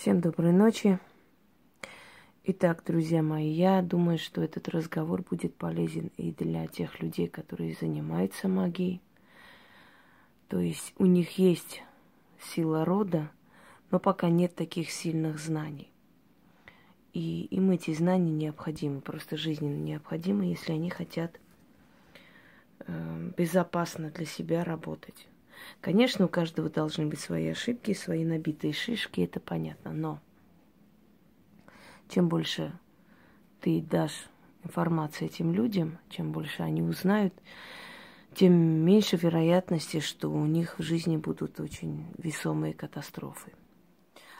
Всем 0.00 0.22
доброй 0.22 0.52
ночи. 0.52 0.98
Итак, 2.44 2.82
друзья 2.86 3.22
мои, 3.22 3.50
я 3.50 3.82
думаю, 3.82 4.16
что 4.16 4.40
этот 4.40 4.66
разговор 4.70 5.20
будет 5.20 5.54
полезен 5.54 6.10
и 6.16 6.32
для 6.32 6.66
тех 6.68 7.02
людей, 7.02 7.28
которые 7.28 7.76
занимаются 7.78 8.48
магией. 8.48 9.02
То 10.48 10.58
есть 10.58 10.94
у 10.96 11.04
них 11.04 11.36
есть 11.36 11.82
сила 12.40 12.86
рода, 12.86 13.30
но 13.90 13.98
пока 13.98 14.30
нет 14.30 14.54
таких 14.54 14.90
сильных 14.90 15.38
знаний. 15.38 15.92
И 17.12 17.42
им 17.50 17.70
эти 17.70 17.92
знания 17.92 18.32
необходимы, 18.32 19.02
просто 19.02 19.36
жизненно 19.36 19.76
необходимы, 19.76 20.46
если 20.46 20.72
они 20.72 20.88
хотят 20.88 21.38
э, 22.86 23.32
безопасно 23.36 24.08
для 24.08 24.24
себя 24.24 24.64
работать. 24.64 25.26
Конечно, 25.80 26.26
у 26.26 26.28
каждого 26.28 26.68
должны 26.68 27.06
быть 27.06 27.20
свои 27.20 27.48
ошибки, 27.48 27.94
свои 27.94 28.24
набитые 28.24 28.72
шишки, 28.72 29.22
это 29.22 29.40
понятно. 29.40 29.92
Но 29.92 30.20
чем 32.08 32.28
больше 32.28 32.72
ты 33.60 33.80
дашь 33.80 34.28
информации 34.64 35.26
этим 35.26 35.52
людям, 35.52 35.98
чем 36.10 36.32
больше 36.32 36.62
они 36.62 36.82
узнают, 36.82 37.34
тем 38.34 38.52
меньше 38.52 39.16
вероятности, 39.16 40.00
что 40.00 40.30
у 40.30 40.44
них 40.46 40.78
в 40.78 40.82
жизни 40.82 41.16
будут 41.16 41.60
очень 41.60 42.06
весомые 42.18 42.74
катастрофы. 42.74 43.52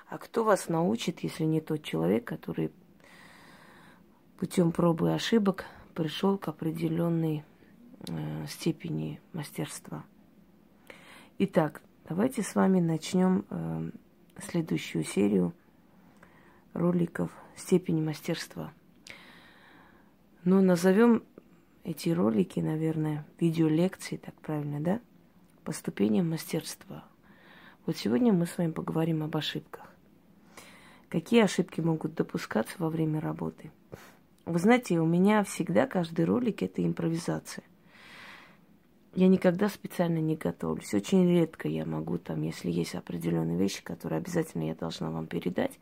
А 0.08 0.18
кто 0.18 0.44
вас 0.44 0.68
научит, 0.68 1.20
если 1.20 1.44
не 1.44 1.60
тот 1.60 1.82
человек, 1.82 2.24
который 2.24 2.72
путем 4.38 4.72
пробы 4.72 5.08
и 5.08 5.12
ошибок 5.12 5.66
пришел 5.94 6.38
к 6.38 6.48
определенной 6.48 7.44
э, 8.08 8.46
степени 8.48 9.20
мастерства? 9.32 10.04
Итак, 11.42 11.80
давайте 12.06 12.42
с 12.42 12.54
вами 12.54 12.80
начнем 12.80 13.46
э, 13.48 13.90
следующую 14.42 15.04
серию 15.04 15.54
роликов 16.74 17.30
степени 17.56 18.02
мастерства. 18.02 18.74
Но 20.44 20.60
назовем 20.60 21.22
эти 21.82 22.10
ролики, 22.10 22.60
наверное, 22.60 23.26
видеолекции, 23.40 24.18
так 24.18 24.34
правильно, 24.42 24.80
да? 24.80 25.00
По 25.64 25.72
ступеням 25.72 26.28
мастерства. 26.28 27.04
Вот 27.86 27.96
сегодня 27.96 28.34
мы 28.34 28.44
с 28.44 28.58
вами 28.58 28.72
поговорим 28.72 29.22
об 29.22 29.34
ошибках. 29.34 29.90
Какие 31.08 31.44
ошибки 31.44 31.80
могут 31.80 32.16
допускаться 32.16 32.74
во 32.76 32.90
время 32.90 33.18
работы? 33.18 33.72
Вы 34.44 34.58
знаете, 34.58 35.00
у 35.00 35.06
меня 35.06 35.42
всегда 35.44 35.86
каждый 35.86 36.26
ролик 36.26 36.62
это 36.62 36.84
импровизация 36.84 37.64
я 39.14 39.28
никогда 39.28 39.68
специально 39.68 40.18
не 40.18 40.36
готовлюсь. 40.36 40.94
Очень 40.94 41.28
редко 41.28 41.68
я 41.68 41.84
могу 41.84 42.18
там, 42.18 42.42
если 42.42 42.70
есть 42.70 42.94
определенные 42.94 43.58
вещи, 43.58 43.82
которые 43.82 44.18
обязательно 44.18 44.68
я 44.68 44.74
должна 44.74 45.10
вам 45.10 45.26
передать, 45.26 45.78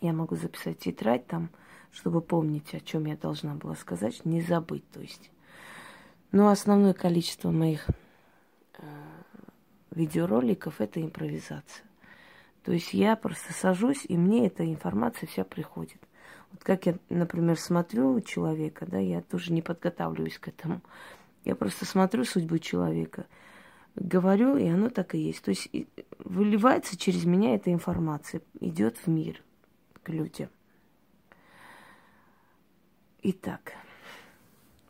я 0.00 0.12
могу 0.12 0.36
записать 0.36 0.78
тетрадь 0.78 1.26
там, 1.26 1.50
чтобы 1.90 2.20
помнить, 2.20 2.74
о 2.74 2.80
чем 2.80 3.06
я 3.06 3.16
должна 3.16 3.54
была 3.54 3.74
сказать, 3.74 4.24
не 4.24 4.40
забыть, 4.40 4.88
то 4.90 5.00
есть. 5.00 5.30
Но 6.30 6.48
основное 6.48 6.92
количество 6.92 7.50
моих 7.50 7.88
э, 7.88 8.82
видеороликов 9.90 10.80
это 10.80 11.00
импровизация. 11.00 11.84
То 12.64 12.72
есть 12.72 12.92
я 12.92 13.16
просто 13.16 13.54
сажусь, 13.54 14.04
и 14.06 14.18
мне 14.18 14.46
эта 14.46 14.64
информация 14.64 15.26
вся 15.26 15.42
приходит. 15.42 15.98
Вот 16.52 16.62
как 16.62 16.86
я, 16.86 16.98
например, 17.08 17.58
смотрю 17.58 18.20
человека, 18.20 18.86
да, 18.86 18.98
я 18.98 19.22
тоже 19.22 19.52
не 19.52 19.62
подготавливаюсь 19.62 20.38
к 20.38 20.48
этому. 20.48 20.82
Я 21.48 21.56
просто 21.56 21.86
смотрю 21.86 22.26
судьбу 22.26 22.58
человека, 22.58 23.26
говорю, 23.94 24.58
и 24.58 24.68
оно 24.68 24.90
так 24.90 25.14
и 25.14 25.18
есть. 25.18 25.40
То 25.40 25.48
есть 25.48 25.70
выливается 26.18 26.94
через 26.94 27.24
меня 27.24 27.54
эта 27.54 27.72
информация, 27.72 28.42
идет 28.60 28.98
в 28.98 29.06
мир 29.06 29.42
к 30.02 30.10
людям. 30.10 30.50
Итак, 33.22 33.72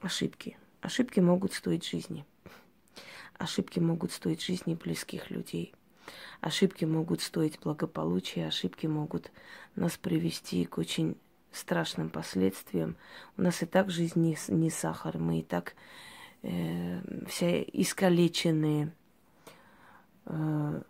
ошибки. 0.01 0.59
Ошибки 0.81 1.21
могут 1.21 1.53
стоить 1.53 1.89
жизни. 1.89 2.27
Ошибки 3.35 3.79
могут 3.79 4.11
стоить 4.11 4.43
жизни 4.43 4.75
близких 4.75 5.31
людей. 5.31 5.73
Ошибки 6.41 6.85
могут 6.85 7.21
стоить 7.21 7.61
благополучия, 7.61 8.49
ошибки 8.49 8.89
могут 8.89 9.31
нас 9.77 9.97
привести 9.97 10.65
к 10.65 10.79
очень 10.79 11.17
страшным 11.53 12.11
последствиям. 12.11 12.97
У 13.37 13.43
нас 13.43 13.63
и 13.63 13.67
так 13.67 13.93
жизнь 13.93 14.21
не, 14.21 14.37
не 14.49 14.71
сахар, 14.71 15.19
мы 15.19 15.39
и 15.39 15.43
так 15.45 15.77
э, 16.43 17.01
все 17.27 17.63
искалеченные, 17.63 18.93
э, 20.27 20.83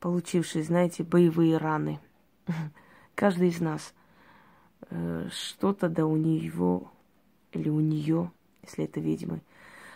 получившие, 0.00 0.64
знаете, 0.64 1.04
боевые 1.04 1.56
раны. 1.56 2.00
Каждый 3.14 3.48
из 3.48 3.60
нас 3.60 3.94
э, 4.90 5.28
что-то 5.32 5.88
да 5.88 6.06
у 6.06 6.16
него 6.16 6.90
или 7.52 7.68
у 7.68 7.80
нее, 7.80 8.30
если 8.62 8.84
это 8.84 9.00
ведьмы, 9.00 9.40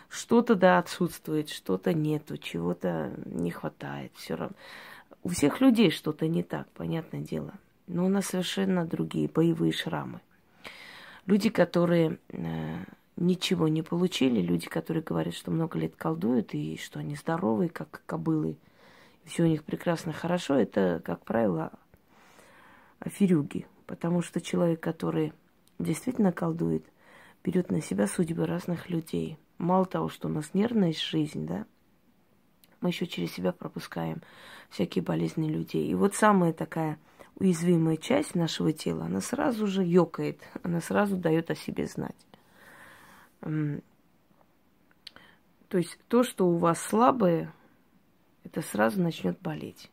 что-то 0.09 0.55
да 0.55 0.79
отсутствует, 0.79 1.49
что-то 1.49 1.93
нету, 1.93 2.37
чего-то 2.37 3.13
не 3.25 3.51
хватает. 3.51 4.11
Все 4.15 4.35
равно. 4.35 4.55
У 5.23 5.29
всех 5.29 5.61
людей 5.61 5.91
что-то 5.91 6.27
не 6.27 6.43
так, 6.43 6.67
понятное 6.71 7.21
дело. 7.21 7.53
Но 7.87 8.05
у 8.05 8.09
нас 8.09 8.27
совершенно 8.27 8.85
другие 8.85 9.27
боевые 9.27 9.71
шрамы. 9.71 10.19
Люди, 11.25 11.49
которые 11.49 12.17
э, 12.29 12.83
ничего 13.21 13.67
не 13.67 13.81
получили. 13.81 14.41
Люди, 14.41 14.67
которые 14.67 15.03
говорят, 15.03 15.33
что 15.33 15.51
много 15.51 15.77
лет 15.79 15.95
колдуют 15.95 16.53
и 16.53 16.77
что 16.77 16.99
они 16.99 17.15
здоровые, 17.15 17.69
как 17.69 18.01
кобылы, 18.05 18.57
все 19.25 19.43
у 19.43 19.47
них 19.47 19.63
прекрасно 19.63 20.13
хорошо, 20.13 20.55
это, 20.55 21.01
как 21.05 21.23
правило, 21.23 21.71
аферюги. 22.99 23.67
Потому 23.85 24.21
что 24.21 24.41
человек, 24.41 24.79
который 24.79 25.33
действительно 25.79 26.31
колдует, 26.31 26.85
берет 27.43 27.71
на 27.71 27.81
себя 27.81 28.07
судьбы 28.07 28.45
разных 28.45 28.89
людей. 28.89 29.37
Мало 29.57 29.85
того, 29.85 30.09
что 30.09 30.27
у 30.27 30.31
нас 30.31 30.53
нервная 30.53 30.93
жизнь, 30.93 31.45
да, 31.45 31.65
мы 32.79 32.89
еще 32.89 33.05
через 33.05 33.31
себя 33.31 33.51
пропускаем 33.51 34.21
всякие 34.69 35.03
болезни 35.03 35.47
людей. 35.47 35.87
И 35.87 35.93
вот 35.93 36.15
самая 36.15 36.53
такая 36.53 36.97
уязвимая 37.35 37.97
часть 37.97 38.33
нашего 38.33 38.73
тела, 38.73 39.05
она 39.05 39.21
сразу 39.21 39.67
же 39.67 39.83
ёкает, 39.83 40.41
она 40.63 40.81
сразу 40.81 41.15
дает 41.15 41.51
о 41.51 41.55
себе 41.55 41.85
знать. 41.85 42.15
То 43.41 43.81
есть 45.77 45.97
то, 46.07 46.23
что 46.23 46.47
у 46.47 46.57
вас 46.57 46.81
слабое, 46.81 47.53
это 48.43 48.61
сразу 48.61 49.01
начнет 49.01 49.39
болеть. 49.39 49.89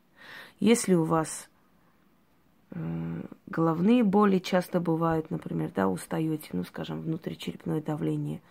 Если 0.61 0.95
у 0.95 1.05
вас 1.05 1.49
головные 3.47 4.05
боли 4.05 4.39
часто 4.39 4.81
бывают, 4.81 5.31
например, 5.31 5.71
да, 5.75 5.89
устаете, 5.89 6.51
ну, 6.53 6.65
скажем, 6.65 7.01
внутричерепное 7.01 7.81
давление 7.81 8.43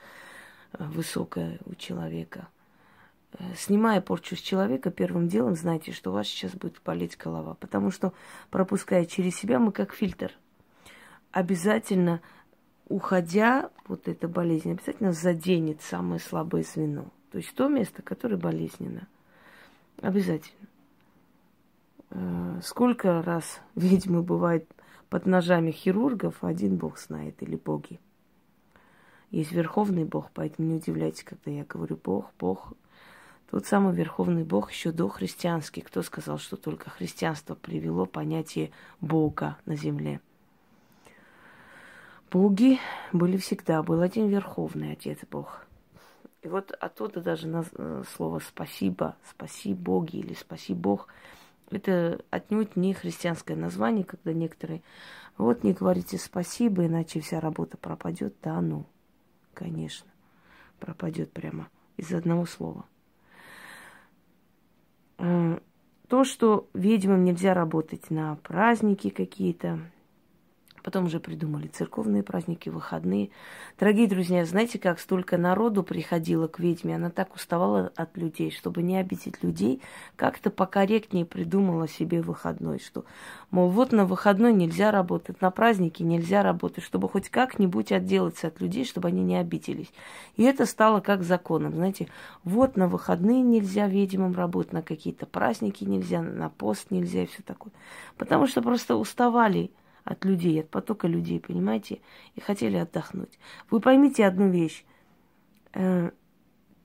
э, 0.74 0.84
высокое 0.86 1.59
у 1.66 1.75
человека. 1.75 2.47
Э, 3.34 3.53
снимая 3.56 4.02
порчу 4.02 4.36
с 4.36 4.40
человека, 4.40 4.90
первым 4.90 5.28
делом 5.28 5.56
знайте, 5.56 5.91
что 5.91 6.09
у 6.09 6.13
вас 6.13 6.28
сейчас 6.28 6.53
будет 6.53 6.81
болеть 6.84 7.18
голова, 7.18 7.53
потому 7.56 7.91
что, 7.91 8.13
пропуская 8.50 9.06
через 9.06 9.36
себя, 9.36 9.59
мы 9.59 9.72
как 9.72 9.94
фильтр. 9.94 10.31
Обязательно 11.31 12.22
уходя, 12.90 13.70
вот 13.88 14.08
эта 14.08 14.28
болезнь 14.28 14.72
обязательно 14.72 15.14
заденет 15.14 15.81
самое 15.81 16.20
слабое 16.20 16.64
звено. 16.64 17.06
То 17.31 17.38
есть 17.38 17.53
то 17.53 17.68
место, 17.68 18.02
которое 18.02 18.38
болезненно. 18.38 19.08
Обязательно. 20.02 20.68
Э, 22.09 22.59
сколько 22.64 23.22
раз 23.22 23.59
ведьмы 23.75 24.24
бывает 24.24 24.70
под 25.09 25.25
ножами 25.25 25.72
хирургов, 25.72 26.44
один 26.44 26.78
бог 26.78 27.00
знает, 27.00 27.42
или 27.42 27.56
боги. 27.56 28.00
Есть 29.31 29.52
верховный 29.52 30.06
бог, 30.06 30.31
поэтому 30.34 30.69
не 30.69 30.75
удивляйтесь, 30.75 31.24
когда 31.24 31.52
я 31.52 31.66
говорю 31.66 32.00
бог, 32.02 32.31
бог. 32.40 32.74
Тот 33.50 33.66
самый 33.66 33.94
верховный 33.94 34.44
бог 34.44 34.72
еще 34.72 34.92
до 34.92 35.08
христианский. 35.09 35.81
Кто 35.81 36.02
сказал, 36.02 36.38
что 36.38 36.58
только 36.58 36.89
христианство 36.89 37.56
привело 37.56 38.06
понятие 38.06 38.72
бога 39.00 39.57
на 39.66 39.75
земле? 39.75 40.22
Боги 42.31 42.79
были 43.13 43.38
всегда. 43.38 43.83
Был 43.83 44.01
один 44.01 44.27
Верховный 44.27 44.94
Отец 44.94 45.19
Бог. 45.29 45.65
И 46.41 46.47
вот 46.47 46.71
оттуда 46.71 47.21
даже 47.21 47.47
на 47.47 47.65
э, 47.74 48.03
слово 48.15 48.39
«спасибо», 48.39 49.15
«спаси 49.29 49.74
Боги» 49.74 50.18
или 50.18 50.33
«спаси 50.33 50.74
Бог» 50.74 51.07
это 51.69 52.24
отнюдь 52.29 52.75
не 52.75 52.94
христианское 52.94 53.56
название, 53.56 54.06
когда 54.06 54.33
некоторые 54.33 54.81
вот 55.38 55.63
не 55.63 55.74
говорите 55.74 56.18
спасибо, 56.18 56.85
иначе 56.85 57.19
вся 57.19 57.39
работа 57.39 57.77
пропадет. 57.77 58.35
Да, 58.41 58.62
ну, 58.62 58.85
конечно, 59.53 60.09
пропадет 60.79 61.31
прямо 61.31 61.69
из 61.97 62.13
одного 62.13 62.45
слова. 62.45 62.85
Э, 65.18 65.59
то, 66.07 66.24
что 66.24 66.69
ведьмам 66.74 67.24
нельзя 67.24 67.53
работать 67.53 68.09
на 68.09 68.35
праздники 68.38 69.09
какие-то, 69.09 69.79
Потом 70.88 71.07
уже 71.07 71.19
придумали 71.19 71.68
церковные 71.68 72.24
праздники, 72.24 72.69
выходные. 72.69 73.30
Дорогие 73.78 74.07
друзья, 74.07 74.45
знаете, 74.45 74.80
как 74.80 75.01
столько 75.01 75.38
народу 75.38 75.84
приходило 75.84 76.48
к 76.48 76.60
ведьме, 76.60 76.95
она 76.95 77.10
так 77.10 77.36
уставала 77.36 77.92
от 77.98 78.16
людей, 78.16 78.51
чтобы 78.51 78.81
не 78.84 78.95
обидеть 78.95 79.44
людей, 79.44 79.81
как-то 80.16 80.50
покорректнее 80.50 81.25
придумала 81.25 81.89
себе 81.89 82.22
выходной, 82.22 82.80
что, 82.80 83.04
мол, 83.51 83.69
вот 83.69 83.92
на 83.92 84.06
выходной 84.06 84.54
нельзя 84.54 84.92
работать, 84.92 85.42
на 85.42 85.51
праздники 85.51 86.04
нельзя 86.04 86.42
работать, 86.42 86.86
чтобы 86.86 87.10
хоть 87.10 87.28
как-нибудь 87.28 87.92
отделаться 87.92 88.48
от 88.48 88.62
людей, 88.62 88.86
чтобы 88.86 89.10
они 89.10 89.24
не 89.24 89.36
обиделись. 89.36 89.92
И 90.38 90.44
это 90.44 90.66
стало 90.66 91.01
как 91.01 91.22
законом, 91.22 91.75
знаете, 91.75 92.07
вот 92.45 92.78
на 92.78 92.88
выходные 92.88 93.42
нельзя 93.42 93.89
ведьмам 93.89 94.34
работать, 94.34 94.72
на 94.72 94.81
какие-то 94.81 95.25
праздники 95.25 95.84
нельзя, 95.84 96.22
на 96.22 96.48
пост 96.50 96.92
нельзя 96.92 97.24
и 97.24 97.25
все 97.25 97.44
такое. 97.44 97.74
Потому 98.16 98.48
что 98.48 98.62
просто 98.62 98.95
уставали 98.95 99.69
от 100.07 100.24
людей, 100.24 100.62
от 100.62 100.69
потока 100.69 101.07
людей, 101.07 101.39
понимаете, 101.39 102.00
и 102.36 102.39
хотели 102.39 102.77
отдохнуть. 102.77 103.38
Вы 103.69 103.81
поймите 103.81 104.25
одну 104.25 104.50
вещь. 104.50 104.86
Э, 105.74 106.12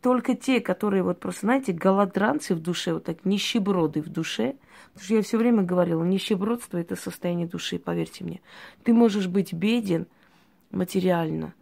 только 0.01 0.35
те, 0.35 0.61
которые 0.61 1.05
вот 1.05 1.21
просто, 1.21 1.43
знаете, 1.43 1.73
голодранцы 1.73 2.57
в 2.57 2.61
душе, 2.61 2.95
вот 2.95 3.05
так 3.05 3.25
нищеброды 3.25 4.03
в 4.03 4.09
душе, 4.09 4.57
потому 4.93 5.05
что 5.05 5.15
я 5.15 5.23
все 5.23 5.39
время 5.39 5.63
говорила, 5.63 6.03
нищебродство– 6.03 6.79
это 6.79 6.97
состояние 6.97 7.47
души, 7.47 7.79
поверьте 7.79 8.25
мне. 8.25 8.41
Ты 8.83 8.93
можешь 8.93 9.29
быть 9.29 9.53
беден 9.53 10.07
материально, 10.73 11.55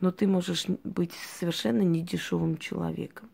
но 0.00 0.10
ты 0.10 0.26
можешь 0.26 0.66
быть 0.82 1.12
совершенно 1.38 1.82
недешевым 1.82 2.58
человеком. 2.58 3.28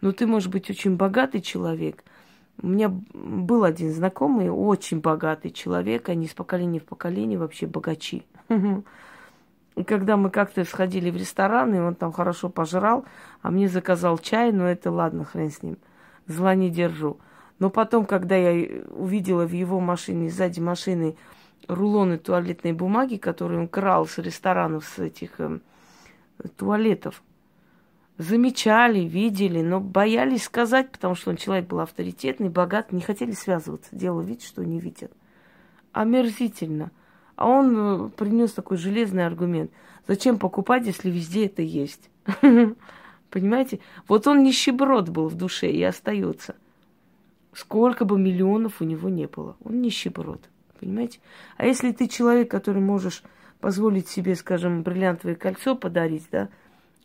Но 0.00 0.12
ты 0.12 0.26
можешь 0.26 0.48
быть 0.48 0.70
очень 0.70 0.96
богатый 0.96 1.42
человек– 1.42 2.02
у 2.60 2.66
меня 2.66 2.90
был 3.12 3.64
один 3.64 3.92
знакомый, 3.92 4.50
очень 4.50 5.00
богатый 5.00 5.50
человек, 5.50 6.08
они 6.08 6.26
с 6.26 6.34
поколения 6.34 6.80
в 6.80 6.84
поколение 6.84 7.38
вообще 7.38 7.66
богачи. 7.66 8.24
И 9.76 9.84
когда 9.84 10.16
мы 10.16 10.30
как-то 10.30 10.64
сходили 10.64 11.08
в 11.08 11.16
ресторан, 11.16 11.72
и 11.72 11.78
он 11.78 11.94
там 11.94 12.10
хорошо 12.10 12.48
пожрал, 12.48 13.04
а 13.42 13.52
мне 13.52 13.68
заказал 13.68 14.18
чай, 14.18 14.50
ну 14.50 14.64
это 14.64 14.90
ладно, 14.90 15.24
хрен 15.24 15.52
с 15.52 15.62
ним, 15.62 15.76
зла 16.26 16.56
не 16.56 16.68
держу. 16.68 17.18
Но 17.60 17.70
потом, 17.70 18.04
когда 18.04 18.34
я 18.34 18.82
увидела 18.90 19.46
в 19.46 19.52
его 19.52 19.78
машине, 19.78 20.30
сзади 20.30 20.58
машины, 20.58 21.16
рулоны 21.68 22.18
туалетной 22.18 22.72
бумаги, 22.72 23.18
которые 23.18 23.60
он 23.60 23.68
крал 23.68 24.06
с 24.08 24.18
ресторанов, 24.18 24.84
с 24.84 24.98
этих 24.98 25.38
э, 25.38 25.60
туалетов, 26.56 27.22
замечали, 28.18 29.00
видели, 29.00 29.62
но 29.62 29.80
боялись 29.80 30.44
сказать, 30.44 30.90
потому 30.90 31.14
что 31.14 31.30
он 31.30 31.36
человек 31.36 31.68
был 31.68 31.80
авторитетный, 31.80 32.48
богат, 32.48 32.92
не 32.92 33.00
хотели 33.00 33.30
связываться, 33.30 33.94
делал 33.94 34.20
вид, 34.20 34.42
что 34.42 34.64
не 34.64 34.80
видят. 34.80 35.12
Омерзительно. 35.92 36.90
А 37.36 37.48
он 37.48 37.76
э, 37.76 38.08
принес 38.10 38.52
такой 38.52 38.76
железный 38.76 39.24
аргумент. 39.24 39.70
Зачем 40.08 40.38
покупать, 40.38 40.86
если 40.86 41.08
везде 41.08 41.46
это 41.46 41.62
есть? 41.62 42.10
Понимаете? 43.30 43.78
Вот 44.08 44.26
он 44.26 44.42
нищеброд 44.42 45.08
был 45.08 45.28
в 45.28 45.36
душе 45.36 45.70
и 45.70 45.82
остается. 45.84 46.56
Сколько 47.52 48.04
бы 48.04 48.18
миллионов 48.18 48.80
у 48.80 48.84
него 48.84 49.08
не 49.08 49.26
было. 49.26 49.56
Он 49.62 49.80
нищеброд. 49.80 50.48
Понимаете? 50.80 51.20
А 51.56 51.66
если 51.66 51.92
ты 51.92 52.08
человек, 52.08 52.50
который 52.50 52.82
можешь 52.82 53.22
позволить 53.60 54.08
себе, 54.08 54.34
скажем, 54.34 54.82
бриллиантовое 54.82 55.36
кольцо 55.36 55.76
подарить, 55.76 56.26
да, 56.32 56.48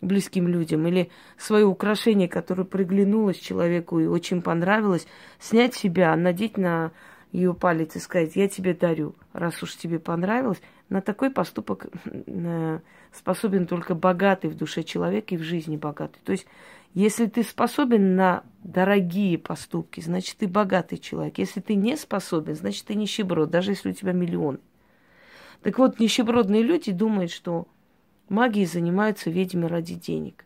близким 0.07 0.47
людям, 0.47 0.85
или 0.87 1.09
свое 1.37 1.65
украшение, 1.65 2.27
которое 2.27 2.63
приглянулось 2.63 3.37
человеку 3.37 3.99
и 3.99 4.05
очень 4.05 4.41
понравилось, 4.41 5.07
снять 5.39 5.75
себя, 5.75 6.15
надеть 6.15 6.57
на 6.57 6.91
ее 7.31 7.53
палец 7.53 7.95
и 7.95 7.99
сказать, 7.99 8.35
я 8.35 8.47
тебе 8.47 8.73
дарю, 8.73 9.15
раз 9.33 9.61
уж 9.63 9.75
тебе 9.75 9.99
понравилось. 9.99 10.61
На 10.89 11.01
такой 11.01 11.31
поступок 11.31 11.87
э, 12.05 12.79
способен 13.11 13.65
только 13.65 13.95
богатый 13.95 14.51
в 14.51 14.55
душе 14.55 14.83
человек 14.83 15.31
и 15.31 15.37
в 15.37 15.41
жизни 15.41 15.75
богатый. 15.75 16.19
То 16.23 16.31
есть, 16.31 16.45
если 16.93 17.25
ты 17.25 17.41
способен 17.41 18.15
на 18.15 18.43
дорогие 18.63 19.39
поступки, 19.39 19.99
значит, 19.99 20.37
ты 20.37 20.47
богатый 20.47 20.97
человек. 20.97 21.39
Если 21.39 21.59
ты 21.59 21.73
не 21.73 21.97
способен, 21.97 22.55
значит, 22.55 22.85
ты 22.85 22.93
нищеброд, 22.93 23.49
даже 23.49 23.71
если 23.71 23.89
у 23.89 23.93
тебя 23.93 24.11
миллион. 24.11 24.59
Так 25.63 25.79
вот, 25.79 25.99
нищебродные 25.99 26.61
люди 26.61 26.91
думают, 26.91 27.31
что 27.31 27.67
Магией 28.29 28.65
занимаются 28.65 29.29
ведьмы 29.29 29.67
ради 29.67 29.95
денег. 29.95 30.45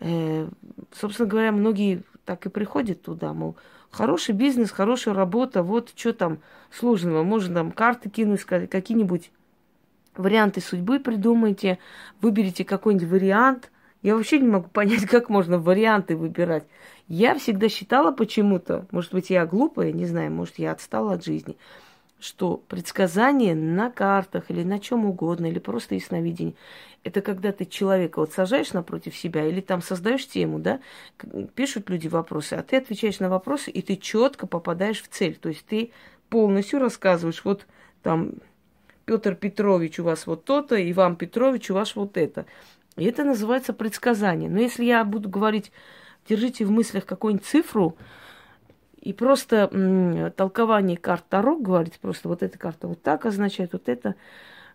Э, 0.00 0.48
собственно 0.92 1.28
говоря, 1.28 1.52
многие 1.52 2.02
так 2.24 2.46
и 2.46 2.50
приходят 2.50 3.02
туда, 3.02 3.32
мол, 3.32 3.56
хороший 3.90 4.34
бизнес, 4.34 4.70
хорошая 4.70 5.14
работа, 5.14 5.62
вот 5.62 5.92
что 5.96 6.12
там 6.12 6.38
сложного, 6.70 7.22
можно 7.22 7.54
там 7.54 7.72
карты 7.72 8.10
кинуть, 8.10 8.44
какие-нибудь 8.44 9.30
варианты 10.16 10.60
судьбы 10.60 11.00
придумайте, 11.00 11.78
выберите 12.20 12.64
какой-нибудь 12.64 13.08
вариант. 13.08 13.70
Я 14.02 14.14
вообще 14.14 14.38
не 14.38 14.48
могу 14.48 14.68
понять, 14.72 15.06
как 15.06 15.28
можно 15.28 15.58
варианты 15.58 16.16
выбирать. 16.16 16.64
Я 17.08 17.36
всегда 17.38 17.68
считала 17.68 18.12
почему-то, 18.12 18.86
может 18.90 19.12
быть, 19.12 19.30
я 19.30 19.46
глупая, 19.46 19.92
не 19.92 20.04
знаю, 20.04 20.30
может, 20.30 20.58
я 20.58 20.72
отстала 20.72 21.14
от 21.14 21.24
жизни– 21.24 21.56
что 22.20 22.56
предсказание 22.56 23.54
на 23.54 23.90
картах 23.90 24.50
или 24.50 24.62
на 24.62 24.80
чем 24.80 25.04
угодно, 25.04 25.46
или 25.46 25.58
просто 25.58 25.94
ясновидение, 25.94 26.54
это 27.04 27.22
когда 27.22 27.52
ты 27.52 27.64
человека 27.64 28.18
вот 28.18 28.32
сажаешь 28.32 28.72
напротив 28.72 29.16
себя 29.16 29.46
или 29.46 29.60
там 29.60 29.82
создаешь 29.82 30.26
тему, 30.26 30.58
да, 30.58 30.80
пишут 31.54 31.90
люди 31.90 32.08
вопросы, 32.08 32.54
а 32.54 32.62
ты 32.62 32.76
отвечаешь 32.76 33.20
на 33.20 33.28
вопросы, 33.28 33.70
и 33.70 33.82
ты 33.82 33.96
четко 33.96 34.46
попадаешь 34.46 35.02
в 35.02 35.08
цель. 35.08 35.36
То 35.36 35.48
есть 35.48 35.64
ты 35.66 35.92
полностью 36.28 36.80
рассказываешь, 36.80 37.44
вот 37.44 37.66
там 38.02 38.32
Петр 39.04 39.34
Петрович 39.34 40.00
у 40.00 40.04
вас 40.04 40.26
вот 40.26 40.44
то-то, 40.44 40.76
Иван 40.90 41.16
Петрович 41.16 41.70
у 41.70 41.74
вас 41.74 41.96
вот 41.96 42.16
это. 42.16 42.46
И 42.96 43.04
это 43.04 43.24
называется 43.24 43.72
предсказание. 43.72 44.50
Но 44.50 44.60
если 44.60 44.84
я 44.84 45.04
буду 45.04 45.28
говорить, 45.28 45.72
держите 46.28 46.64
в 46.64 46.70
мыслях 46.70 47.06
какую-нибудь 47.06 47.46
цифру, 47.46 47.96
и 49.08 49.14
просто 49.14 49.70
м, 49.72 50.30
толкование 50.32 50.98
карт 50.98 51.24
Таро 51.30 51.56
говорит, 51.56 51.98
просто 51.98 52.28
вот 52.28 52.42
эта 52.42 52.58
карта 52.58 52.88
вот 52.88 53.00
так 53.02 53.24
означает, 53.24 53.72
вот 53.72 53.88
это. 53.88 54.16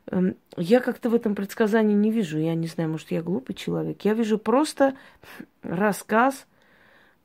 Эм, 0.07 0.37
я 0.57 0.79
как-то 0.79 1.11
в 1.11 1.13
этом 1.13 1.35
предсказании 1.35 1.93
не 1.93 2.09
вижу. 2.09 2.39
Я 2.39 2.55
не 2.55 2.65
знаю, 2.65 2.89
может, 2.89 3.11
я 3.11 3.21
глупый 3.21 3.53
человек. 3.53 4.01
Я 4.01 4.15
вижу 4.15 4.39
просто 4.39 4.95
рассказ, 5.61 6.47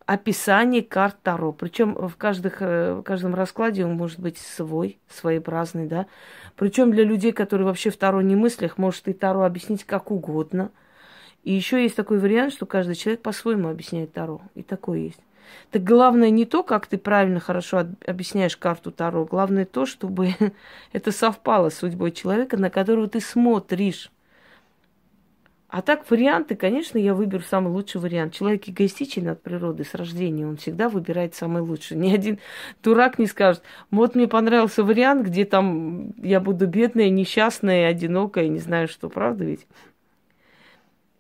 описание 0.05 0.83
карт 0.83 1.17
Таро. 1.23 1.53
Причем 1.53 1.95
в, 1.95 2.15
каждых, 2.19 2.61
э, 2.61 2.97
в 2.97 3.03
каждом 3.03 3.35
раскладе 3.35 3.87
он 3.87 3.95
может 3.95 4.21
быть 4.21 4.37
свой, 4.37 4.99
своеобразный, 5.09 5.87
да. 5.87 6.09
Причем 6.57 6.91
для 6.91 7.05
людей, 7.05 7.33
которые 7.33 7.67
вообще 7.67 7.89
в 7.89 7.97
Таро 7.97 8.21
не 8.21 8.37
мыслях, 8.37 8.77
может 8.77 9.09
и 9.09 9.15
Таро 9.15 9.45
объяснить 9.45 9.85
как 9.85 10.11
угодно. 10.11 10.73
И 11.43 11.55
еще 11.55 11.83
есть 11.83 11.97
такой 11.97 12.19
вариант, 12.19 12.53
что 12.53 12.67
каждый 12.67 12.97
человек 12.97 13.23
по-своему 13.23 13.71
объясняет 13.71 14.13
Таро. 14.13 14.43
И 14.55 14.63
такое 14.63 14.99
есть. 14.99 15.21
Так 15.71 15.85
главное 15.85 16.31
не 16.31 16.45
то, 16.45 16.63
как 16.63 16.87
ты 16.87 16.99
правильно, 16.99 17.41
хорошо 17.41 17.87
объясняешь 18.07 18.57
карту 18.57 18.91
Таро. 18.91 19.25
Главное 19.25 19.65
то, 19.65 19.87
чтобы 19.87 20.35
это 20.93 21.13
совпало 21.13 21.71
с 21.71 21.79
судьбой 21.79 22.13
человека, 22.13 22.57
на 22.57 22.71
которого 22.71 23.09
ты 23.09 23.21
смотришь. 23.21 24.11
А 25.69 25.83
так 25.83 26.11
варианты, 26.11 26.57
конечно, 26.57 26.97
я 26.97 27.13
выберу 27.13 27.43
самый 27.43 27.69
лучший 27.69 28.01
вариант. 28.01 28.33
Человек 28.33 28.67
эгоистичен 28.67 29.29
от 29.29 29.43
природы 29.43 29.85
с 29.85 29.93
рождения, 29.95 30.47
он 30.47 30.57
всегда 30.57 30.89
выбирает 30.89 31.35
самый 31.35 31.61
лучший. 31.61 31.99
Ни 31.99 32.11
один 32.11 32.39
дурак 32.83 33.19
не 33.19 33.27
скажет, 33.27 33.63
вот 33.91 34.15
мне 34.15 34.27
понравился 34.29 34.83
вариант, 34.83 35.27
где 35.27 35.45
там 35.45 36.15
я 36.23 36.41
буду 36.41 36.67
бедная, 36.67 37.11
несчастная, 37.11 37.89
одинокая, 37.89 38.49
не 38.49 38.61
знаю 38.61 38.89
что, 38.89 39.11
правда 39.11 39.45
ведь? 39.45 39.67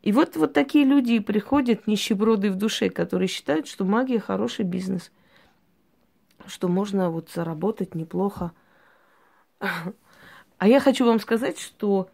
И 0.02 0.12
вот, 0.12 0.36
вот 0.36 0.52
такие 0.52 0.84
люди 0.84 1.12
и 1.12 1.20
приходят, 1.20 1.86
нищеброды 1.86 2.50
в 2.50 2.56
душе, 2.56 2.88
которые 2.88 3.28
считают, 3.28 3.66
что 3.66 3.84
магия 3.84 4.20
хороший 4.20 4.64
бизнес, 4.64 5.10
что 6.46 6.68
можно 6.68 7.10
вот 7.10 7.30
заработать 7.30 7.94
неплохо. 7.94 8.52
А 9.60 10.68
я 10.68 10.80
хочу 10.80 11.04
вам 11.04 11.20
сказать, 11.20 11.58
что 11.58 12.10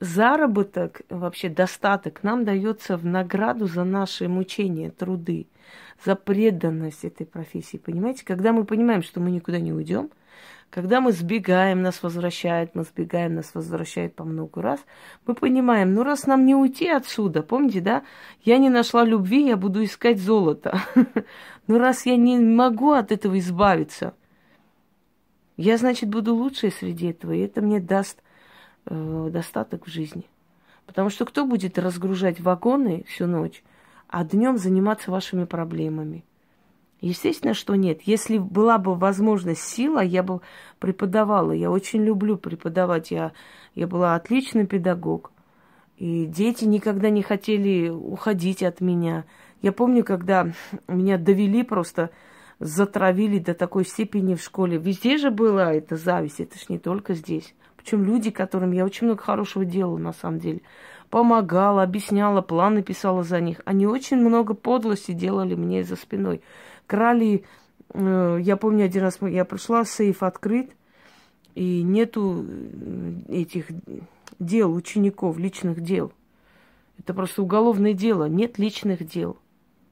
заработок, 0.00 1.02
вообще 1.08 1.48
достаток 1.48 2.22
нам 2.22 2.44
дается 2.44 2.96
в 2.96 3.04
награду 3.04 3.66
за 3.66 3.84
наши 3.84 4.28
мучения, 4.28 4.90
труды, 4.90 5.46
за 6.04 6.14
преданность 6.14 7.04
этой 7.04 7.26
профессии. 7.26 7.76
Понимаете, 7.76 8.24
когда 8.24 8.52
мы 8.52 8.64
понимаем, 8.64 9.02
что 9.02 9.20
мы 9.20 9.30
никуда 9.30 9.58
не 9.60 9.72
уйдем, 9.72 10.10
когда 10.70 11.00
мы 11.00 11.12
сбегаем, 11.12 11.82
нас 11.82 12.02
возвращает, 12.02 12.74
мы 12.74 12.82
сбегаем, 12.84 13.34
нас 13.34 13.54
возвращает 13.54 14.14
по 14.14 14.24
много 14.24 14.60
раз, 14.60 14.80
мы 15.26 15.34
понимаем, 15.34 15.94
ну 15.94 16.02
раз 16.02 16.26
нам 16.26 16.44
не 16.44 16.54
уйти 16.54 16.88
отсюда, 16.88 17.42
помните, 17.42 17.80
да, 17.80 18.02
я 18.42 18.58
не 18.58 18.68
нашла 18.68 19.04
любви, 19.04 19.46
я 19.46 19.56
буду 19.56 19.82
искать 19.82 20.18
золото. 20.18 20.80
Но 21.66 21.78
раз 21.78 22.06
я 22.06 22.16
не 22.16 22.38
могу 22.38 22.92
от 22.92 23.12
этого 23.12 23.38
избавиться, 23.38 24.14
я, 25.56 25.76
значит, 25.76 26.08
буду 26.08 26.34
лучшей 26.34 26.70
среди 26.70 27.08
этого, 27.08 27.32
и 27.32 27.40
это 27.40 27.60
мне 27.62 27.80
даст 27.80 28.22
э, 28.86 29.28
достаток 29.32 29.86
в 29.86 29.90
жизни. 29.90 30.24
Потому 30.86 31.10
что 31.10 31.24
кто 31.24 31.44
будет 31.44 31.78
разгружать 31.78 32.40
вагоны 32.40 33.04
всю 33.08 33.26
ночь, 33.26 33.64
а 34.06 34.24
днем 34.24 34.56
заниматься 34.56 35.10
вашими 35.10 35.44
проблемами? 35.44 36.24
Естественно, 37.00 37.54
что 37.54 37.76
нет. 37.76 38.02
Если 38.02 38.38
была 38.38 38.78
бы 38.78 38.94
возможность, 38.96 39.62
сила, 39.62 40.00
я 40.00 40.22
бы 40.22 40.40
преподавала. 40.80 41.52
Я 41.52 41.70
очень 41.70 42.02
люблю 42.02 42.36
преподавать. 42.36 43.10
Я, 43.10 43.32
я 43.74 43.86
была 43.86 44.14
отличный 44.16 44.66
педагог. 44.66 45.30
И 45.96 46.26
дети 46.26 46.64
никогда 46.64 47.10
не 47.10 47.22
хотели 47.22 47.88
уходить 47.88 48.62
от 48.62 48.80
меня. 48.80 49.24
Я 49.62 49.72
помню, 49.72 50.04
когда 50.04 50.52
меня 50.88 51.18
довели 51.18 51.62
просто, 51.62 52.10
затравили 52.58 53.38
до 53.38 53.54
такой 53.54 53.84
степени 53.84 54.34
в 54.34 54.42
школе. 54.42 54.78
Везде 54.78 55.18
же 55.18 55.30
была 55.30 55.72
эта 55.72 55.96
зависть, 55.96 56.40
это 56.40 56.58
ж 56.58 56.68
не 56.68 56.78
только 56.78 57.14
здесь. 57.14 57.54
Причем 57.76 58.04
люди, 58.04 58.30
которым 58.30 58.72
я 58.72 58.84
очень 58.84 59.06
много 59.06 59.22
хорошего 59.22 59.64
делала, 59.64 59.98
на 59.98 60.12
самом 60.12 60.40
деле. 60.40 60.62
Помогала, 61.10 61.84
объясняла, 61.84 62.42
планы 62.42 62.82
писала 62.82 63.22
за 63.22 63.40
них. 63.40 63.60
Они 63.64 63.86
очень 63.86 64.18
много 64.18 64.54
подлости 64.54 65.12
делали 65.12 65.54
мне 65.54 65.84
за 65.84 65.96
спиной. 65.96 66.42
Крали, 66.88 67.44
э, 67.94 68.38
я 68.40 68.56
помню 68.56 68.86
один 68.86 69.02
раз, 69.02 69.18
я 69.20 69.44
пришла, 69.44 69.84
сейф 69.84 70.24
открыт, 70.24 70.72
и 71.54 71.82
нету 71.82 72.44
э, 72.48 73.12
этих 73.28 73.66
дел 74.40 74.74
учеников, 74.74 75.38
личных 75.38 75.80
дел. 75.82 76.12
Это 76.98 77.14
просто 77.14 77.42
уголовное 77.42 77.92
дело, 77.92 78.24
нет 78.24 78.58
личных 78.58 79.06
дел. 79.06 79.36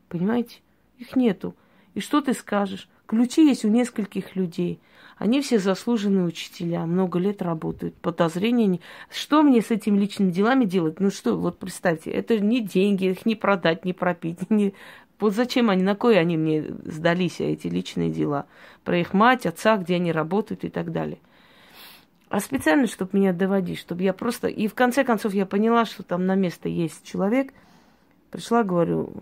Понимаете? 0.08 0.60
Их 0.98 1.14
нету. 1.14 1.54
И 1.94 2.00
что 2.00 2.20
ты 2.20 2.32
скажешь? 2.32 2.88
Ключи 3.06 3.46
есть 3.46 3.64
у 3.64 3.68
нескольких 3.68 4.34
людей. 4.34 4.80
Они 5.16 5.40
все 5.40 5.58
заслуженные 5.58 6.24
учителя, 6.24 6.84
много 6.84 7.18
лет 7.18 7.40
работают. 7.40 7.94
Подозрения 7.96 8.66
не... 8.66 8.80
Что 9.10 9.42
мне 9.42 9.62
с 9.62 9.70
этими 9.70 9.98
личными 9.98 10.30
делами 10.30 10.66
делать? 10.66 11.00
Ну 11.00 11.10
что, 11.10 11.36
вот 11.36 11.58
представьте, 11.58 12.10
это 12.10 12.38
не 12.38 12.60
деньги, 12.60 13.06
их 13.06 13.24
не 13.24 13.34
продать, 13.34 13.84
не 13.84 13.92
пропить. 13.92 14.38
Не... 14.50 14.74
Вот 15.18 15.34
зачем 15.34 15.70
они, 15.70 15.82
на 15.82 15.94
кой 15.94 16.18
они 16.18 16.36
мне 16.36 16.64
сдались, 16.84 17.40
эти 17.40 17.68
личные 17.68 18.10
дела? 18.10 18.46
Про 18.84 18.98
их 18.98 19.14
мать, 19.14 19.46
отца, 19.46 19.76
где 19.76 19.94
они 19.96 20.12
работают 20.12 20.64
и 20.64 20.68
так 20.68 20.92
далее. 20.92 21.18
А 22.28 22.40
специально, 22.40 22.86
чтобы 22.86 23.18
меня 23.18 23.32
доводить, 23.32 23.78
чтобы 23.78 24.02
я 24.02 24.12
просто... 24.12 24.48
И 24.48 24.66
в 24.66 24.74
конце 24.74 25.04
концов 25.04 25.32
я 25.32 25.46
поняла, 25.46 25.84
что 25.84 26.02
там 26.02 26.26
на 26.26 26.34
место 26.34 26.68
есть 26.68 27.04
человек. 27.04 27.52
Пришла, 28.30 28.62
говорю, 28.62 29.12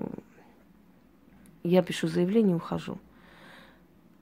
я 1.62 1.82
пишу 1.82 2.08
заявление, 2.08 2.56
ухожу. 2.56 2.98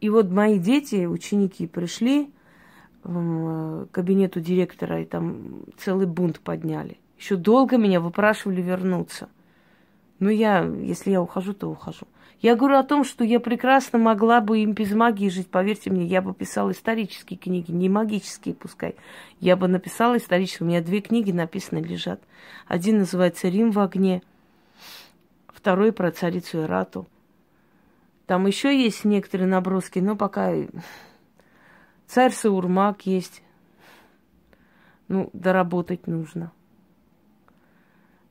И 0.00 0.10
вот 0.10 0.30
мои 0.30 0.58
дети, 0.58 1.06
ученики, 1.06 1.66
пришли 1.66 2.30
в 3.04 3.86
кабинету 3.92 4.40
директора, 4.40 5.00
и 5.00 5.04
там 5.04 5.62
целый 5.78 6.06
бунт 6.06 6.40
подняли. 6.40 6.98
Еще 7.18 7.36
долго 7.36 7.78
меня 7.78 8.00
выпрашивали 8.00 8.60
вернуться. 8.60 9.28
Но 10.22 10.30
я, 10.30 10.62
если 10.62 11.10
я 11.10 11.20
ухожу, 11.20 11.52
то 11.52 11.66
ухожу. 11.66 12.06
Я 12.40 12.54
говорю 12.54 12.76
о 12.76 12.84
том, 12.84 13.02
что 13.02 13.24
я 13.24 13.40
прекрасно 13.40 13.98
могла 13.98 14.40
бы 14.40 14.60
им 14.60 14.70
без 14.72 14.92
магии 14.92 15.28
жить. 15.28 15.50
Поверьте 15.50 15.90
мне, 15.90 16.06
я 16.06 16.22
бы 16.22 16.32
писала 16.32 16.70
исторические 16.70 17.36
книги, 17.36 17.72
не 17.72 17.88
магические 17.88 18.54
пускай. 18.54 18.94
Я 19.40 19.56
бы 19.56 19.66
написала 19.66 20.16
исторические. 20.16 20.64
У 20.64 20.70
меня 20.70 20.80
две 20.80 21.00
книги 21.00 21.32
написаны, 21.32 21.80
лежат. 21.80 22.22
Один 22.68 22.98
называется 22.98 23.48
«Рим 23.48 23.72
в 23.72 23.80
огне», 23.80 24.22
второй 25.48 25.90
про 25.90 26.12
царицу 26.12 26.62
Ирату. 26.62 27.08
Там 28.26 28.46
еще 28.46 28.80
есть 28.80 29.04
некоторые 29.04 29.48
наброски, 29.48 29.98
но 29.98 30.14
пока 30.14 30.54
царь 32.06 32.30
Саурмак 32.30 33.06
есть. 33.06 33.42
Ну, 35.08 35.30
доработать 35.32 36.06
нужно. 36.06 36.52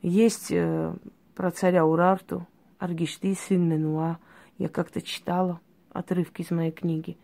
Есть 0.01 0.51
э, 0.51 0.93
про 1.35 1.51
царя 1.51 1.85
Урарту. 1.85 2.47
Аргишти, 2.79 3.35
сын 3.35 3.67
Менуа. 3.67 4.17
Я 4.57 4.69
как-то 4.69 5.01
читала 5.01 5.59
отрывки 5.91 6.41
из 6.41 6.51
моей 6.51 6.71
книги. 6.71 7.17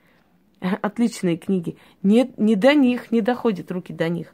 Отличные 0.81 1.37
книги. 1.37 1.77
Не, 2.03 2.31
не 2.37 2.55
до 2.55 2.73
них, 2.73 3.11
не 3.11 3.21
доходят 3.21 3.71
руки 3.71 3.93
до 3.93 4.09
них. 4.09 4.33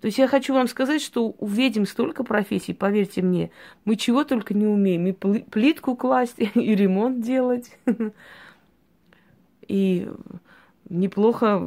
То 0.00 0.06
есть 0.06 0.18
я 0.18 0.26
хочу 0.26 0.52
вам 0.52 0.66
сказать, 0.66 1.00
что 1.00 1.34
у 1.38 1.46
ведьм 1.46 1.84
столько 1.84 2.24
профессий, 2.24 2.74
поверьте 2.74 3.22
мне, 3.22 3.52
мы 3.84 3.94
чего 3.94 4.24
только 4.24 4.52
не 4.52 4.66
умеем. 4.66 5.06
И 5.06 5.12
плитку 5.12 5.94
класть, 5.94 6.34
и 6.38 6.74
ремонт 6.74 7.20
делать. 7.20 7.78
И 9.68 10.10
неплохо 10.88 11.62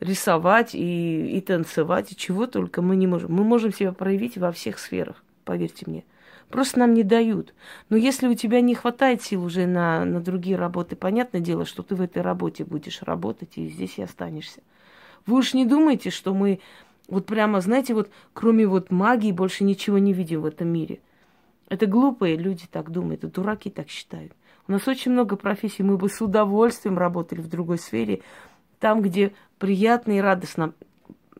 рисовать, 0.00 0.74
и, 0.74 1.36
и 1.36 1.40
танцевать, 1.40 2.12
и 2.12 2.16
чего 2.16 2.46
только 2.46 2.82
мы 2.82 2.96
не 2.96 3.06
можем. 3.06 3.32
Мы 3.32 3.44
можем 3.44 3.72
себя 3.72 3.92
проявить 3.92 4.36
во 4.36 4.50
всех 4.50 4.80
сферах, 4.80 5.22
поверьте 5.44 5.84
мне. 5.86 6.04
Просто 6.52 6.80
нам 6.80 6.92
не 6.92 7.02
дают. 7.02 7.54
Но 7.88 7.96
если 7.96 8.28
у 8.28 8.34
тебя 8.34 8.60
не 8.60 8.74
хватает 8.74 9.22
сил 9.22 9.42
уже 9.42 9.66
на, 9.66 10.04
на 10.04 10.20
другие 10.20 10.56
работы, 10.56 10.96
понятное 10.96 11.40
дело, 11.40 11.64
что 11.64 11.82
ты 11.82 11.94
в 11.94 12.02
этой 12.02 12.20
работе 12.20 12.62
будешь 12.62 13.02
работать 13.02 13.56
и 13.56 13.68
здесь 13.68 13.96
и 13.96 14.02
останешься. 14.02 14.60
Вы 15.24 15.38
уж 15.38 15.54
не 15.54 15.64
думайте, 15.64 16.10
что 16.10 16.34
мы 16.34 16.60
вот 17.08 17.24
прямо, 17.24 17.62
знаете, 17.62 17.94
вот 17.94 18.10
кроме 18.34 18.66
вот 18.66 18.90
магии 18.90 19.32
больше 19.32 19.64
ничего 19.64 19.96
не 19.96 20.12
видим 20.12 20.42
в 20.42 20.44
этом 20.44 20.68
мире. 20.68 21.00
Это 21.70 21.86
глупые 21.86 22.36
люди 22.36 22.64
так 22.70 22.90
думают, 22.90 23.24
это 23.24 23.32
дураки 23.32 23.70
так 23.70 23.88
считают. 23.88 24.32
У 24.68 24.72
нас 24.72 24.86
очень 24.86 25.12
много 25.12 25.36
профессий, 25.36 25.82
мы 25.82 25.96
бы 25.96 26.10
с 26.10 26.20
удовольствием 26.20 26.98
работали 26.98 27.40
в 27.40 27.48
другой 27.48 27.78
сфере, 27.78 28.20
там, 28.78 29.00
где 29.00 29.32
приятно 29.58 30.18
и 30.18 30.20
радостно. 30.20 30.74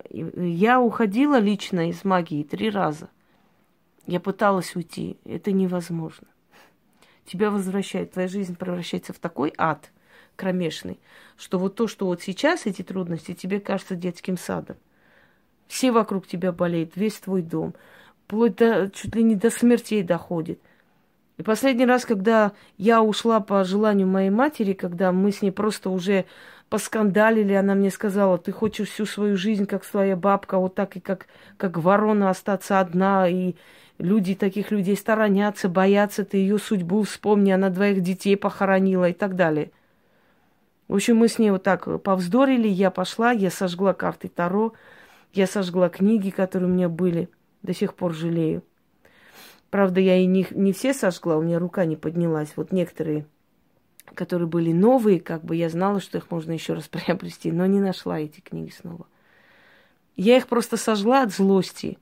Я 0.08 0.80
уходила 0.80 1.38
лично 1.38 1.90
из 1.90 2.02
магии 2.02 2.44
три 2.44 2.70
раза– 2.70 3.10
я 4.06 4.20
пыталась 4.20 4.74
уйти. 4.76 5.18
Это 5.24 5.52
невозможно. 5.52 6.26
Тебя 7.24 7.50
возвращает, 7.50 8.12
твоя 8.12 8.28
жизнь 8.28 8.56
превращается 8.56 9.12
в 9.12 9.18
такой 9.18 9.52
ад 9.56 9.90
кромешный, 10.36 10.98
что 11.36 11.58
вот 11.58 11.76
то, 11.76 11.86
что 11.86 12.06
вот 12.06 12.22
сейчас 12.22 12.66
эти 12.66 12.82
трудности, 12.82 13.34
тебе 13.34 13.60
кажется 13.60 13.94
детским 13.94 14.36
садом. 14.36 14.76
Все 15.68 15.92
вокруг 15.92 16.26
тебя 16.26 16.52
болеют, 16.52 16.96
весь 16.96 17.14
твой 17.14 17.42
дом. 17.42 17.74
Вплоть 18.24 18.56
до, 18.56 18.90
чуть 18.90 19.14
ли 19.14 19.22
не 19.22 19.36
до 19.36 19.50
смертей 19.50 20.02
доходит. 20.02 20.60
И 21.38 21.42
последний 21.42 21.86
раз, 21.86 22.04
когда 22.04 22.52
я 22.76 23.02
ушла 23.02 23.40
по 23.40 23.64
желанию 23.64 24.06
моей 24.06 24.30
матери, 24.30 24.74
когда 24.74 25.12
мы 25.12 25.32
с 25.32 25.42
ней 25.42 25.50
просто 25.50 25.90
уже 25.90 26.24
поскандалили, 26.68 27.52
она 27.52 27.74
мне 27.74 27.90
сказала, 27.90 28.38
ты 28.38 28.52
хочешь 28.52 28.88
всю 28.88 29.06
свою 29.06 29.36
жизнь, 29.36 29.66
как 29.66 29.84
своя 29.84 30.16
бабка, 30.16 30.58
вот 30.58 30.74
так 30.74 30.96
и 30.96 31.00
как, 31.00 31.26
как 31.56 31.78
ворона 31.78 32.30
остаться 32.30 32.80
одна, 32.80 33.28
и, 33.28 33.54
люди 33.98 34.34
таких 34.34 34.70
людей 34.70 34.96
сторонятся, 34.96 35.68
боятся, 35.68 36.24
ты 36.24 36.38
ее 36.38 36.58
судьбу 36.58 37.02
вспомни, 37.02 37.50
она 37.50 37.70
двоих 37.70 38.00
детей 38.00 38.36
похоронила 38.36 39.08
и 39.08 39.12
так 39.12 39.36
далее. 39.36 39.70
В 40.88 40.94
общем, 40.94 41.16
мы 41.16 41.28
с 41.28 41.38
ней 41.38 41.50
вот 41.50 41.62
так 41.62 42.02
повздорили, 42.02 42.68
я 42.68 42.90
пошла, 42.90 43.30
я 43.32 43.50
сожгла 43.50 43.94
карты 43.94 44.28
Таро, 44.28 44.74
я 45.32 45.46
сожгла 45.46 45.88
книги, 45.88 46.30
которые 46.30 46.70
у 46.70 46.74
меня 46.74 46.88
были, 46.88 47.30
до 47.62 47.72
сих 47.72 47.94
пор 47.94 48.12
жалею. 48.12 48.62
Правда, 49.70 50.00
я 50.00 50.18
и 50.18 50.26
не, 50.26 50.46
не 50.50 50.72
все 50.72 50.92
сожгла, 50.92 51.38
у 51.38 51.42
меня 51.42 51.58
рука 51.58 51.86
не 51.86 51.96
поднялась. 51.96 52.52
Вот 52.56 52.72
некоторые, 52.72 53.24
которые 54.14 54.46
были 54.46 54.72
новые, 54.72 55.18
как 55.18 55.42
бы 55.44 55.56
я 55.56 55.70
знала, 55.70 56.00
что 56.00 56.18
их 56.18 56.30
можно 56.30 56.52
еще 56.52 56.74
раз 56.74 56.88
приобрести, 56.88 57.50
но 57.50 57.64
не 57.64 57.80
нашла 57.80 58.20
эти 58.20 58.40
книги 58.40 58.70
снова. 58.70 59.06
Я 60.14 60.36
их 60.36 60.46
просто 60.46 60.76
сожгла 60.76 61.22
от 61.22 61.32
злости 61.32 61.96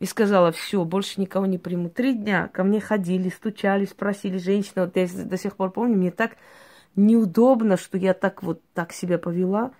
и 0.00 0.06
сказала, 0.06 0.52
все, 0.52 0.84
больше 0.84 1.20
никого 1.20 1.46
не 1.46 1.58
приму. 1.58 1.88
Три 1.90 2.14
дня 2.14 2.48
ко 2.48 2.62
мне 2.62 2.80
ходили, 2.80 3.28
стучались, 3.28 3.88
просили 3.88 4.38
женщины. 4.38 4.84
Вот 4.84 4.96
я 4.96 5.08
до 5.24 5.36
сих 5.36 5.56
пор 5.56 5.70
помню, 5.70 5.96
мне 5.96 6.10
так 6.10 6.36
неудобно, 6.94 7.76
что 7.76 7.98
я 7.98 8.14
так 8.14 8.42
вот 8.42 8.62
так 8.74 8.92
себя 8.92 9.18
повела. 9.18 9.72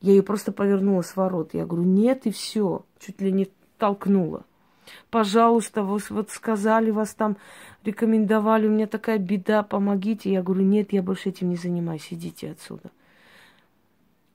Я 0.00 0.12
ее 0.12 0.22
просто 0.24 0.50
повернула 0.50 1.02
с 1.02 1.14
ворот. 1.14 1.54
Я 1.54 1.64
говорю, 1.64 1.84
нет, 1.84 2.26
и 2.26 2.32
все. 2.32 2.84
Чуть 2.98 3.20
ли 3.20 3.30
не 3.30 3.48
толкнула. 3.78 4.44
Пожалуйста, 5.10 5.84
вы 5.84 6.00
вот 6.10 6.30
сказали, 6.30 6.90
вас 6.90 7.14
там 7.14 7.36
рекомендовали, 7.84 8.66
у 8.66 8.70
меня 8.70 8.88
такая 8.88 9.18
беда, 9.18 9.62
помогите. 9.62 10.32
Я 10.32 10.42
говорю, 10.42 10.64
нет, 10.64 10.92
я 10.92 11.02
больше 11.02 11.28
этим 11.28 11.50
не 11.50 11.56
занимаюсь, 11.56 12.08
идите 12.10 12.50
отсюда. 12.50 12.90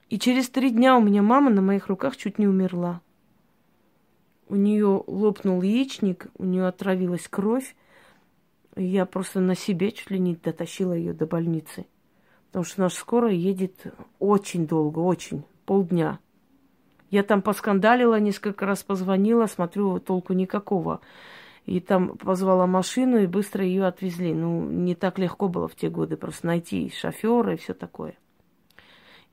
И 0.10 0.18
через 0.18 0.50
три 0.50 0.70
дня 0.70 0.96
у 0.96 1.02
меня 1.02 1.22
мама 1.22 1.50
на 1.50 1.62
моих 1.62 1.88
руках 1.88 2.16
чуть 2.16 2.40
не 2.40 2.48
умерла 2.48 3.02
у 4.50 4.56
нее 4.56 5.04
лопнул 5.08 5.62
яичник, 5.62 6.28
у 6.38 6.46
нее 6.46 6.68
отравилась 6.68 7.28
кровь. 7.28 7.76
Я 8.76 9.06
просто 9.06 9.40
на 9.40 9.56
себе 9.56 9.92
чуть 9.92 10.12
ли 10.12 10.20
не 10.20 10.36
дотащила 10.36 10.94
ее 10.94 11.14
до 11.14 11.26
больницы. 11.26 11.86
Потому 12.48 12.66
что 12.66 12.82
наша 12.82 12.98
скорая 12.98 13.34
едет 13.34 13.94
очень 14.20 14.68
долго, 14.68 15.00
очень, 15.00 15.44
полдня. 15.66 16.20
Я 17.10 17.24
там 17.24 17.42
поскандалила, 17.42 18.20
несколько 18.20 18.66
раз 18.66 18.84
позвонила, 18.84 19.46
смотрю, 19.48 20.00
толку 20.00 20.34
никакого. 20.34 21.02
И 21.66 21.80
там 21.80 22.18
позвала 22.18 22.68
машину, 22.68 23.18
и 23.18 23.28
быстро 23.28 23.66
ее 23.66 23.86
отвезли. 23.86 24.34
Ну, 24.34 24.70
не 24.70 24.96
так 24.96 25.20
легко 25.20 25.48
было 25.50 25.68
в 25.68 25.76
те 25.76 25.90
годы 25.90 26.16
просто 26.18 26.48
найти 26.48 26.92
шофера 26.96 27.54
и 27.54 27.58
все 27.58 27.74
такое. 27.74 28.16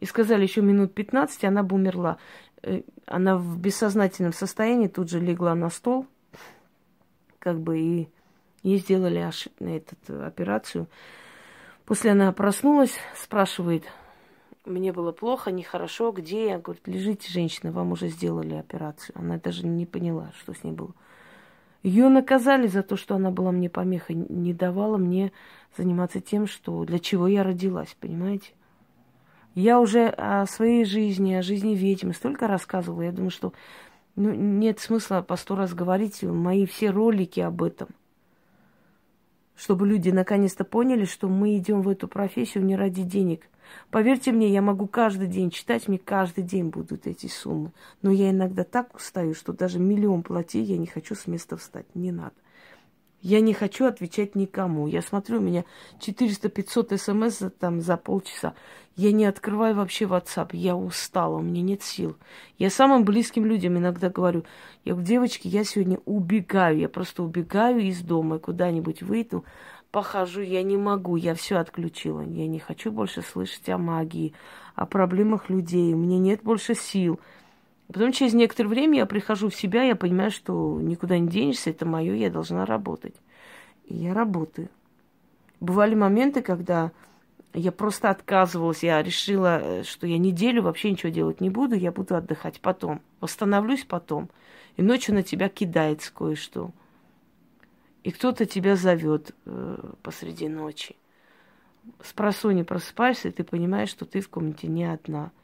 И 0.01 0.07
сказали, 0.07 0.43
еще 0.43 0.61
минут 0.61 0.95
15, 0.95 1.45
она 1.45 1.63
бы 1.63 1.77
умерла. 1.77 2.19
Э, 2.65 2.81
она 3.07 3.37
в 3.37 3.59
бессознательном 3.59 4.33
состоянии 4.33 4.89
тут 4.89 5.11
же 5.11 5.21
легла 5.21 5.55
на 5.55 5.69
стол, 5.69 6.07
как 7.39 7.61
бы 7.61 7.79
и 7.79 8.09
ей 8.63 8.79
сделали 8.79 9.19
ошиб... 9.19 9.53
этот, 9.61 9.99
операцию. 10.09 10.89
После 11.85 12.13
она 12.13 12.33
проснулась, 12.33 12.95
спрашивает, 13.15 13.85
мне 14.65 14.93
было 14.93 15.13
плохо, 15.13 15.53
нехорошо, 15.53 16.11
где 16.11 16.47
я? 16.47 16.59
Говорит, 16.59 16.89
лежите, 16.89 17.31
женщина, 17.31 17.71
вам 17.71 17.93
уже 17.93 18.09
сделали 18.09 18.55
операцию. 18.55 19.15
Она 19.19 19.37
даже 19.37 19.67
не 19.67 19.85
поняла, 19.85 20.33
что 20.39 20.55
с 20.55 20.65
ней 20.65 20.73
было. 20.73 20.95
Ее 21.83 22.09
наказали 22.09 22.67
за 22.67 22.83
то, 22.83 22.97
что 22.97 23.17
она 23.17 23.31
была 23.31 23.53
мне 23.53 23.69
помехой, 23.69 24.17
не 24.17 24.55
давала 24.55 24.97
мне 24.97 25.33
заниматься 25.77 26.23
тем, 26.23 26.47
что 26.47 26.83
для 26.87 26.99
чего 26.99 27.27
я 27.27 27.43
родилась, 27.43 27.95
понимаете? 28.01 28.53
Я 29.55 29.81
уже 29.81 30.09
о 30.09 30.47
своей 30.47 30.85
жизни, 30.85 31.35
о 31.35 31.43
жизни 31.43 31.75
ведьмы 31.75 32.13
столько 32.13 32.49
рассказывала. 32.49 33.03
Я 33.03 33.13
думаю, 33.13 33.31
что 33.31 33.53
ну, 34.17 34.33
нет 34.33 34.81
смысла 34.81 35.23
по 35.23 35.37
сто 35.37 35.55
раз 35.55 35.75
говорить 35.75 36.23
мои 36.23 36.67
все 36.67 36.91
ролики 36.91 37.41
об 37.41 37.63
этом. 37.63 37.89
Чтобы 39.57 39.87
люди 39.87 40.11
наконец-то 40.11 40.65
поняли, 40.65 41.05
что 41.05 41.29
мы 41.29 41.57
идем 41.57 41.83
в 41.83 41.89
эту 41.89 42.09
профессию 42.09 42.65
не 42.65 42.75
ради 42.75 43.03
денег. 43.03 43.49
Поверьте 43.91 44.33
мне, 44.33 44.49
я 44.49 44.61
могу 44.61 44.89
каждый 44.89 45.29
день 45.29 45.51
читать, 45.51 45.87
мне 45.87 45.99
каждый 45.99 46.43
день 46.43 46.69
будут 46.69 47.07
эти 47.07 47.29
суммы. 47.29 47.71
Но 48.03 48.11
я 48.11 48.31
иногда 48.31 48.65
так 48.65 48.95
устаю, 48.97 49.35
что 49.35 49.53
даже 49.53 49.79
миллион 49.79 50.23
плати, 50.23 50.61
я 50.61 50.77
не 50.77 50.87
хочу 50.87 51.15
с 51.15 51.29
места 51.29 51.57
встать. 51.57 51.87
Не 51.95 52.11
надо. 52.11 52.35
Я 53.25 53.41
не 53.41 53.55
хочу 53.55 53.87
отвечать 53.87 54.35
никому. 54.35 54.87
Я 54.87 55.01
смотрю, 55.01 55.39
у 55.39 55.41
меня 55.41 55.65
400-500 55.99 56.99
смс 56.99 57.43
там 57.59 57.81
за 57.81 57.97
полчаса. 57.97 58.53
Я 58.97 59.13
не 59.13 59.25
открываю 59.25 59.77
вообще 59.77 60.05
WhatsApp. 60.05 60.51
Я 60.53 60.77
устала, 60.77 61.39
у 61.39 61.41
меня 61.41 61.63
нет 61.63 61.83
сил. 61.83 62.19
Я 62.59 62.69
самым 62.69 63.07
близким 63.07 63.47
людям 63.47 63.79
иногда 63.79 64.11
говорю, 64.11 64.45
я 64.85 64.93
говорю, 64.93 65.07
девочки, 65.07 65.49
я 65.49 65.65
сегодня 65.65 66.01
убегаю. 66.05 66.79
Я 66.79 66.91
просто 66.91 67.23
убегаю 67.23 67.81
из 67.81 68.03
дома, 68.03 68.39
куда-нибудь 68.39 69.03
выйду, 69.03 69.47
похожу. 69.91 70.43
Я 70.43 70.63
не 70.63 70.77
могу, 70.77 71.17
я 71.17 71.35
все 71.35 71.57
отключила. 71.57 72.21
Я 72.21 72.47
не 72.47 72.59
хочу 72.59 72.93
больше 72.93 73.23
слышать 73.23 73.71
о 73.71 73.79
магии, 73.79 74.35
о 74.75 74.85
проблемах 74.85 75.49
людей. 75.49 75.95
У 75.95 75.97
меня 75.97 76.19
нет 76.19 76.43
больше 76.43 76.75
сил. 76.75 77.19
Потом 77.93 78.13
через 78.13 78.35
некоторое 78.35 78.69
время 78.69 78.99
я 78.99 79.07
прихожу 79.07 79.51
в 79.51 79.55
себя, 79.55 79.83
я 79.83 79.95
понимаю, 79.95 80.31
что 80.31 80.81
никуда 80.81 81.19
не 81.19 81.29
денешься, 81.29 81.71
это 81.71 81.85
мое, 81.87 82.15
я 82.15 82.31
должна 82.31 82.65
работать. 82.65 83.15
И 83.87 83.95
я 83.95 84.15
работаю. 84.15 84.69
Бывали 85.61 85.95
моменты, 85.95 86.43
когда 86.43 86.93
я 87.53 87.71
просто 87.73 88.11
отказывалась, 88.11 88.83
я 88.83 89.03
решила, 89.03 89.61
э, 89.61 89.83
что 89.85 90.07
я 90.07 90.19
неделю 90.19 90.63
вообще 90.63 90.91
ничего 90.91 91.13
делать 91.13 91.41
не 91.41 91.51
буду, 91.51 91.77
я 91.77 91.93
буду 91.93 92.17
отдыхать 92.17 92.61
потом, 92.61 93.01
восстановлюсь 93.21 93.85
потом. 93.85 94.31
И 94.77 94.83
ночью 94.83 95.15
на 95.15 95.23
тебя 95.23 95.49
кидается 95.49 96.13
кое-что. 96.13 96.73
И 98.03 98.11
кто-то 98.11 98.45
тебя 98.45 98.77
зовет 98.77 99.35
э, 99.45 99.93
посреди 100.03 100.49
ночи. 100.49 100.97
С 102.03 102.13
просыпаешься, 102.65 103.29
и 103.29 103.31
ты 103.31 103.45
понимаешь, 103.45 103.91
что 103.91 104.07
ты 104.07 104.21
в 104.21 104.29
комнате 104.31 104.69
не 104.69 104.85
одна– 104.85 105.31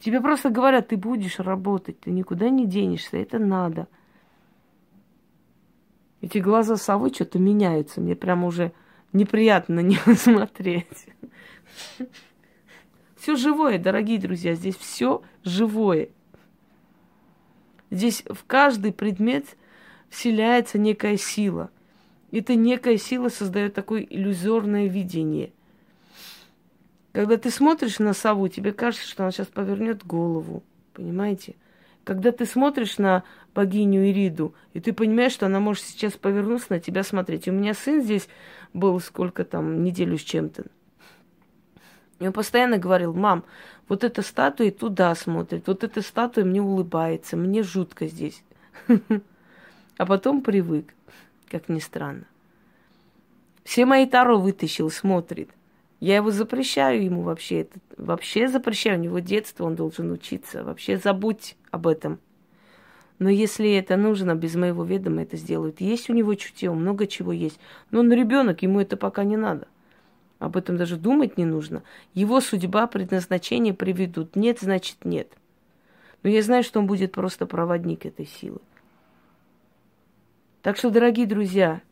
Тебе 0.00 0.22
просто 0.22 0.48
говорят, 0.48 0.88
ты 0.88 0.96
будешь 0.96 1.38
работать, 1.38 2.00
ты 2.00 2.10
никуда 2.10 2.48
не 2.48 2.66
денешься, 2.66 3.18
это 3.18 3.38
надо. 3.38 3.86
Эти 6.22 6.38
глаза 6.38 6.76
совы 6.76 7.12
что-то 7.12 7.38
меняются, 7.38 8.00
мне 8.00 8.16
прям 8.16 8.44
уже 8.44 8.72
неприятно 9.12 9.76
на 9.76 9.80
них 9.80 10.00
смотреть. 10.16 11.06
Все 13.16 13.36
живое, 13.36 13.78
дорогие 13.78 14.18
друзья, 14.18 14.54
здесь 14.54 14.76
все 14.76 15.22
живое. 15.44 16.08
Здесь 17.90 18.24
в 18.26 18.46
каждый 18.46 18.94
предмет 18.94 19.44
вселяется 20.08 20.78
некая 20.78 21.18
сила. 21.18 21.70
Эта 22.32 22.54
некая 22.54 22.96
сила 22.96 23.28
создает 23.28 23.74
такое 23.74 24.00
иллюзорное 24.08 24.86
видение– 24.86 25.52
когда 27.12 27.36
ты 27.36 27.50
смотришь 27.50 27.98
на 27.98 28.12
сову, 28.12 28.48
тебе 28.48 28.72
кажется, 28.72 29.06
что 29.06 29.24
она 29.24 29.32
сейчас 29.32 29.48
повернет 29.48 30.06
голову. 30.06 30.62
Понимаете? 30.92 31.56
Когда 32.04 32.32
ты 32.32 32.46
смотришь 32.46 32.98
на 32.98 33.24
богиню 33.54 34.08
Ириду, 34.08 34.54
и 34.72 34.80
ты 34.80 34.92
понимаешь, 34.92 35.32
что 35.32 35.46
она 35.46 35.60
может 35.60 35.84
сейчас 35.84 36.12
повернуться 36.14 36.66
на 36.70 36.80
тебя 36.80 37.02
смотреть. 37.02 37.48
У 37.48 37.52
меня 37.52 37.74
сын 37.74 38.02
здесь 38.02 38.28
был 38.72 38.98
сколько 39.00 39.44
там, 39.44 39.82
неделю 39.82 40.18
с 40.18 40.22
чем-то. 40.22 40.64
И 42.20 42.26
он 42.26 42.32
постоянно 42.32 42.78
говорил, 42.78 43.12
мам, 43.14 43.44
вот 43.88 44.04
эта 44.04 44.22
статуя 44.22 44.70
туда 44.70 45.14
смотрит, 45.14 45.66
вот 45.66 45.82
эта 45.84 46.02
статуя 46.02 46.44
мне 46.44 46.62
улыбается, 46.62 47.36
мне 47.36 47.62
жутко 47.62 48.06
здесь. 48.06 48.42
А 49.96 50.06
потом 50.06 50.40
привык, 50.40 50.94
как 51.50 51.68
ни 51.68 51.78
странно. 51.78 52.24
Все 53.64 53.84
мои 53.84 54.06
таро 54.06 54.38
вытащил, 54.40 54.90
смотрит. 54.90 55.50
Я 56.00 56.16
его 56.16 56.30
запрещаю 56.30 57.04
ему 57.04 57.22
вообще. 57.22 57.60
Это, 57.60 57.78
вообще 57.98 58.48
запрещаю. 58.48 58.98
У 58.98 59.02
него 59.02 59.18
детство, 59.18 59.64
он 59.64 59.76
должен 59.76 60.10
учиться. 60.10 60.64
Вообще 60.64 60.96
забудь 60.96 61.56
об 61.70 61.86
этом. 61.86 62.18
Но 63.18 63.28
если 63.28 63.70
это 63.72 63.98
нужно, 63.98 64.34
без 64.34 64.54
моего 64.54 64.82
ведома 64.82 65.22
это 65.22 65.36
сделают. 65.36 65.82
Есть 65.82 66.08
у 66.08 66.14
него 66.14 66.34
чутье, 66.34 66.72
много 66.72 67.06
чего 67.06 67.32
есть. 67.32 67.60
Но 67.90 68.00
он 68.00 68.10
ребенок, 68.10 68.62
ему 68.62 68.80
это 68.80 68.96
пока 68.96 69.24
не 69.24 69.36
надо. 69.36 69.68
Об 70.38 70.56
этом 70.56 70.78
даже 70.78 70.96
думать 70.96 71.36
не 71.36 71.44
нужно. 71.44 71.82
Его 72.14 72.40
судьба, 72.40 72.86
предназначение 72.86 73.74
приведут. 73.74 74.36
Нет, 74.36 74.60
значит 74.60 75.04
нет. 75.04 75.28
Но 76.22 76.30
я 76.30 76.42
знаю, 76.42 76.64
что 76.64 76.80
он 76.80 76.86
будет 76.86 77.12
просто 77.12 77.44
проводник 77.44 78.06
этой 78.06 78.24
силы. 78.24 78.60
Так 80.62 80.78
что, 80.78 80.88
дорогие 80.88 81.26
друзья, 81.26 81.82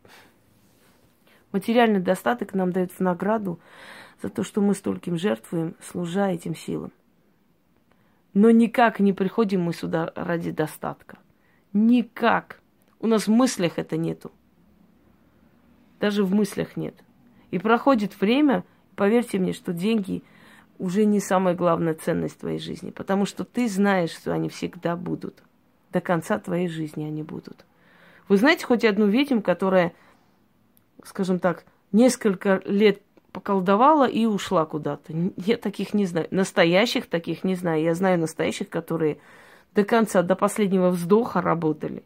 материальный 1.51 1.99
достаток 1.99 2.53
нам 2.53 2.71
дает 2.71 2.91
в 2.91 2.99
награду 2.99 3.59
за 4.21 4.29
то, 4.29 4.43
что 4.43 4.61
мы 4.61 4.73
стольким 4.73 5.17
жертвуем, 5.17 5.75
служа 5.81 6.29
этим 6.29 6.55
силам. 6.55 6.91
Но 8.33 8.51
никак 8.51 8.99
не 8.99 9.13
приходим 9.13 9.61
мы 9.63 9.73
сюда 9.73 10.11
ради 10.15 10.51
достатка. 10.51 11.17
Никак. 11.73 12.59
У 12.99 13.07
нас 13.07 13.27
в 13.27 13.31
мыслях 13.31 13.77
это 13.77 13.97
нету. 13.97 14.31
Даже 15.99 16.23
в 16.23 16.33
мыслях 16.33 16.77
нет. 16.77 16.95
И 17.51 17.59
проходит 17.59 18.19
время, 18.19 18.63
поверьте 18.95 19.39
мне, 19.39 19.53
что 19.53 19.73
деньги 19.73 20.23
уже 20.77 21.05
не 21.05 21.19
самая 21.19 21.55
главная 21.55 21.93
ценность 21.93 22.39
твоей 22.39 22.59
жизни, 22.59 22.91
потому 22.91 23.25
что 23.25 23.43
ты 23.43 23.67
знаешь, 23.67 24.11
что 24.11 24.31
они 24.31 24.49
всегда 24.49 24.95
будут. 24.95 25.43
До 25.91 26.01
конца 26.01 26.39
твоей 26.39 26.67
жизни 26.67 27.03
они 27.03 27.23
будут. 27.23 27.65
Вы 28.27 28.37
знаете 28.37 28.65
хоть 28.65 28.85
одну 28.85 29.07
ведьму, 29.07 29.41
которая, 29.41 29.93
скажем 31.03 31.39
так, 31.39 31.65
несколько 31.91 32.61
лет 32.65 33.01
поколдовала 33.31 34.07
и 34.07 34.25
ушла 34.25 34.65
куда-то. 34.65 35.13
Я 35.37 35.57
таких 35.57 35.93
не 35.93 36.05
знаю. 36.05 36.27
Настоящих 36.31 37.07
таких 37.07 37.43
не 37.43 37.55
знаю. 37.55 37.83
Я 37.83 37.93
знаю 37.95 38.19
настоящих, 38.19 38.69
которые 38.69 39.19
до 39.75 39.83
конца, 39.83 40.21
до 40.23 40.35
последнего 40.35 40.89
вздоха 40.89 41.41
работали. 41.41 42.03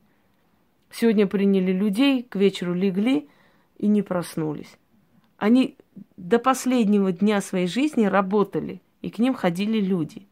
Сегодня 0.91 1.25
приняли 1.27 1.71
людей, 1.71 2.23
к 2.23 2.35
вечеру 2.35 2.73
легли 2.73 3.27
и 3.77 3.87
не 3.87 4.01
проснулись. 4.01 4.77
Они 5.37 5.77
до 6.17 6.39
последнего 6.39 7.11
дня 7.11 7.41
своей 7.41 7.67
жизни 7.67 8.05
работали, 8.05 8.81
и 9.01 9.09
к 9.09 9.19
ним 9.19 9.33
ходили 9.33 9.79
люди. 9.79 10.27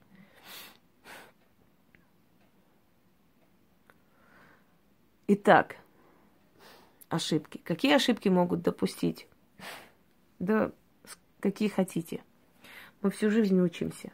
Итак, 5.28 5.78
ошибки. 7.12 7.62
Какие 7.64 7.96
ошибки 7.96 8.30
могут 8.30 8.62
допустить? 8.62 9.28
Да 10.40 10.72
какие 11.42 11.68
хотите. 11.68 12.22
Мы 13.02 13.10
всю 13.10 13.30
жизнь 13.30 13.60
учимся. 13.60 14.12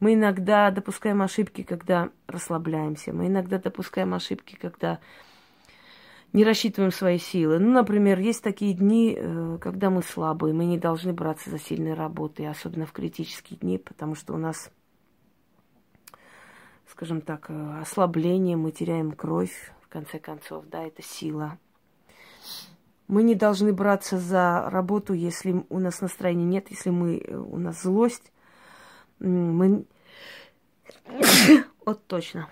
Мы 0.00 0.14
иногда 0.14 0.70
допускаем 0.70 1.22
ошибки, 1.22 1.62
когда 1.62 2.10
расслабляемся. 2.26 3.12
Мы 3.12 3.26
иногда 3.26 3.58
допускаем 3.58 4.14
ошибки, 4.14 4.56
когда 4.56 5.00
не 6.32 6.44
рассчитываем 6.44 6.92
свои 6.92 7.18
силы. 7.18 7.58
Ну, 7.58 7.72
например, 7.72 8.18
есть 8.18 8.42
такие 8.42 8.72
дни, 8.72 9.14
э, 9.16 9.58
когда 9.60 9.90
мы 9.90 10.02
слабые, 10.02 10.54
мы 10.54 10.64
не 10.64 10.78
должны 10.78 11.12
браться 11.12 11.50
за 11.50 11.58
сильные 11.58 11.94
работы, 11.94 12.46
особенно 12.46 12.86
в 12.86 12.92
критические 12.92 13.58
дни, 13.58 13.78
потому 13.78 14.14
что 14.14 14.32
у 14.32 14.38
нас, 14.38 14.70
скажем 16.88 17.20
так, 17.20 17.46
э, 17.50 17.80
ослабление, 17.80 18.56
мы 18.56 18.72
теряем 18.72 19.12
кровь, 19.12 19.72
в 19.82 19.88
конце 19.88 20.18
концов, 20.18 20.64
да, 20.68 20.82
это 20.84 21.02
сила. 21.02 21.58
Мы 23.12 23.24
не 23.24 23.34
должны 23.34 23.74
браться 23.74 24.16
за 24.16 24.70
работу, 24.70 25.12
если 25.12 25.66
у 25.68 25.78
нас 25.80 26.00
настроения 26.00 26.46
нет, 26.46 26.70
если 26.70 26.88
мы, 26.88 27.18
э, 27.18 27.36
у 27.36 27.58
нас 27.58 27.82
злость. 27.82 28.32
Мы... 29.18 29.84
Вот 31.84 32.06
точно. 32.06 32.48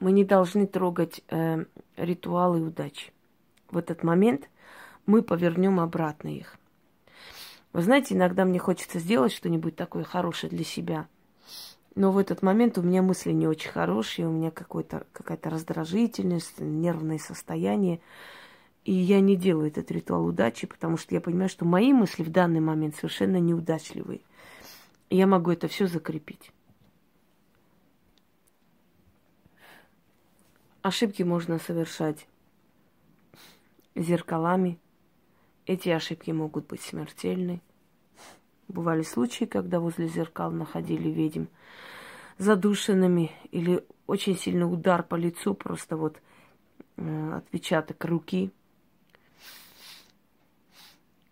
Мы 0.00 0.10
не 0.10 0.24
должны 0.24 0.66
трогать 0.66 1.22
э, 1.28 1.64
ритуалы 1.96 2.60
удачи. 2.60 3.12
В 3.70 3.78
этот 3.78 4.02
момент 4.02 4.48
мы 5.06 5.22
повернем 5.22 5.78
обратно 5.78 6.26
их. 6.26 6.56
Вы 7.72 7.82
знаете, 7.82 8.16
иногда 8.16 8.44
мне 8.44 8.58
хочется 8.58 8.98
сделать 8.98 9.32
что-нибудь 9.32 9.76
такое 9.76 10.02
хорошее 10.02 10.50
для 10.50 10.64
себя– 10.64 11.06
но 11.94 12.10
в 12.10 12.18
этот 12.18 12.42
момент 12.42 12.76
у 12.76 12.82
меня 12.82 13.02
мысли 13.02 13.30
не 13.30 13.46
очень 13.46 13.70
хорошие, 13.70 14.26
у 14.26 14.32
меня 14.32 14.50
какая-то 14.50 15.50
раздражительность, 15.50 16.58
нервное 16.58 17.18
состояние. 17.18 18.00
И 18.84 18.92
я 18.92 19.20
не 19.20 19.36
делаю 19.36 19.68
этот 19.68 19.90
ритуал 19.90 20.26
удачи, 20.26 20.66
потому 20.66 20.96
что 20.96 21.14
я 21.14 21.20
понимаю, 21.20 21.48
что 21.48 21.64
мои 21.64 21.92
мысли 21.92 22.22
в 22.22 22.30
данный 22.30 22.60
момент 22.60 22.96
совершенно 22.96 23.38
неудачливые. 23.38 24.20
Я 25.08 25.26
могу 25.26 25.52
это 25.52 25.68
все 25.68 25.86
закрепить. 25.86 26.50
Ошибки 30.82 31.22
можно 31.22 31.58
совершать 31.58 32.26
зеркалами. 33.94 34.78
Эти 35.64 35.88
ошибки 35.88 36.30
могут 36.32 36.66
быть 36.66 36.82
смертельны. 36.82 37.62
Бывали 38.68 39.02
случаи, 39.02 39.44
когда 39.44 39.78
возле 39.80 40.08
зеркал 40.08 40.50
находили 40.50 41.08
ведьм 41.08 41.46
задушенными 42.38 43.30
или 43.50 43.84
очень 44.06 44.36
сильный 44.36 44.70
удар 44.70 45.02
по 45.02 45.14
лицу, 45.14 45.54
просто 45.54 45.96
вот 45.96 46.20
э, 46.96 47.32
отпечаток 47.34 48.04
руки. 48.04 48.50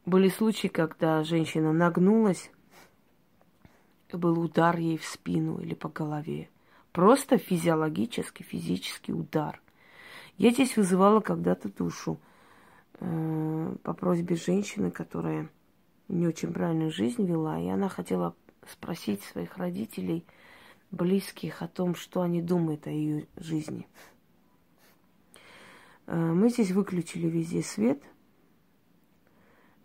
Были 0.04 0.28
случаи, 0.28 0.68
когда 0.68 1.22
женщина 1.22 1.72
нагнулась, 1.72 2.50
и 4.08 4.16
был 4.16 4.38
удар 4.38 4.76
ей 4.76 4.98
в 4.98 5.04
спину 5.04 5.58
или 5.58 5.74
по 5.74 5.88
голове. 5.88 6.50
Просто 6.92 7.38
физиологический, 7.38 8.44
физический 8.44 9.12
удар. 9.12 9.60
Я 10.36 10.50
здесь 10.50 10.76
вызывала 10.76 11.20
когда-то 11.20 11.72
душу 11.72 12.18
э, 13.00 13.76
по 13.82 13.94
просьбе 13.94 14.36
женщины, 14.36 14.90
которая 14.90 15.48
не 16.12 16.26
очень 16.26 16.52
правильную 16.52 16.90
жизнь 16.90 17.24
вела, 17.24 17.58
и 17.58 17.68
она 17.68 17.88
хотела 17.88 18.34
спросить 18.70 19.22
своих 19.22 19.56
родителей, 19.56 20.24
близких, 20.90 21.62
о 21.62 21.68
том, 21.68 21.94
что 21.94 22.20
они 22.20 22.42
думают 22.42 22.86
о 22.86 22.90
ее 22.90 23.26
жизни. 23.36 23.88
Э, 26.06 26.16
мы 26.16 26.50
здесь 26.50 26.70
выключили 26.70 27.28
везде 27.28 27.62
свет, 27.62 28.02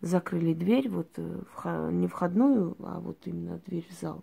закрыли 0.00 0.54
дверь, 0.54 0.88
вот 0.88 1.10
э, 1.16 1.90
не 1.90 2.06
входную, 2.06 2.76
а 2.80 3.00
вот 3.00 3.26
именно 3.26 3.58
дверь 3.66 3.86
в 3.88 4.00
зал 4.00 4.22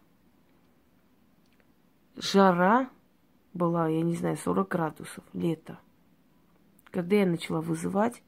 жара 2.15 2.89
была, 3.54 3.88
я 3.88 4.02
не 4.02 4.15
знаю, 4.15 4.38
40 4.38 4.68
градусов, 4.68 5.24
лето. 5.34 5.80
Когда 6.86 7.18
я 7.18 7.26
начала 7.26 7.62
вызывать, 7.62 8.22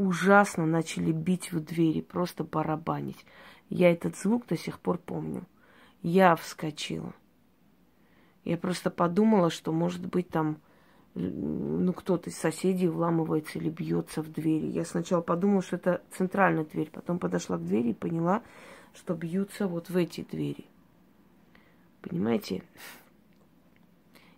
ужасно 0.00 0.64
начали 0.64 1.12
бить 1.12 1.52
в 1.52 1.60
двери, 1.60 2.00
просто 2.00 2.42
барабанить. 2.42 3.26
Я 3.68 3.92
этот 3.92 4.16
звук 4.16 4.46
до 4.46 4.56
сих 4.56 4.80
пор 4.80 4.98
помню. 4.98 5.44
Я 6.02 6.36
вскочила. 6.36 7.12
Я 8.44 8.56
просто 8.56 8.90
подумала, 8.90 9.50
что, 9.50 9.72
может 9.72 10.06
быть, 10.06 10.30
там 10.30 10.56
ну, 11.14 11.92
кто-то 11.92 12.30
из 12.30 12.38
соседей 12.38 12.88
вламывается 12.88 13.58
или 13.58 13.68
бьется 13.68 14.22
в 14.22 14.32
двери. 14.32 14.68
Я 14.68 14.86
сначала 14.86 15.20
подумала, 15.20 15.60
что 15.60 15.76
это 15.76 16.02
центральная 16.10 16.64
дверь, 16.64 16.90
потом 16.90 17.18
подошла 17.18 17.58
к 17.58 17.66
двери 17.66 17.90
и 17.90 17.94
поняла, 17.94 18.42
что 18.94 19.14
бьются 19.14 19.66
вот 19.68 19.90
в 19.90 19.96
эти 19.96 20.22
двери. 20.22 20.64
Понимаете? 22.00 22.62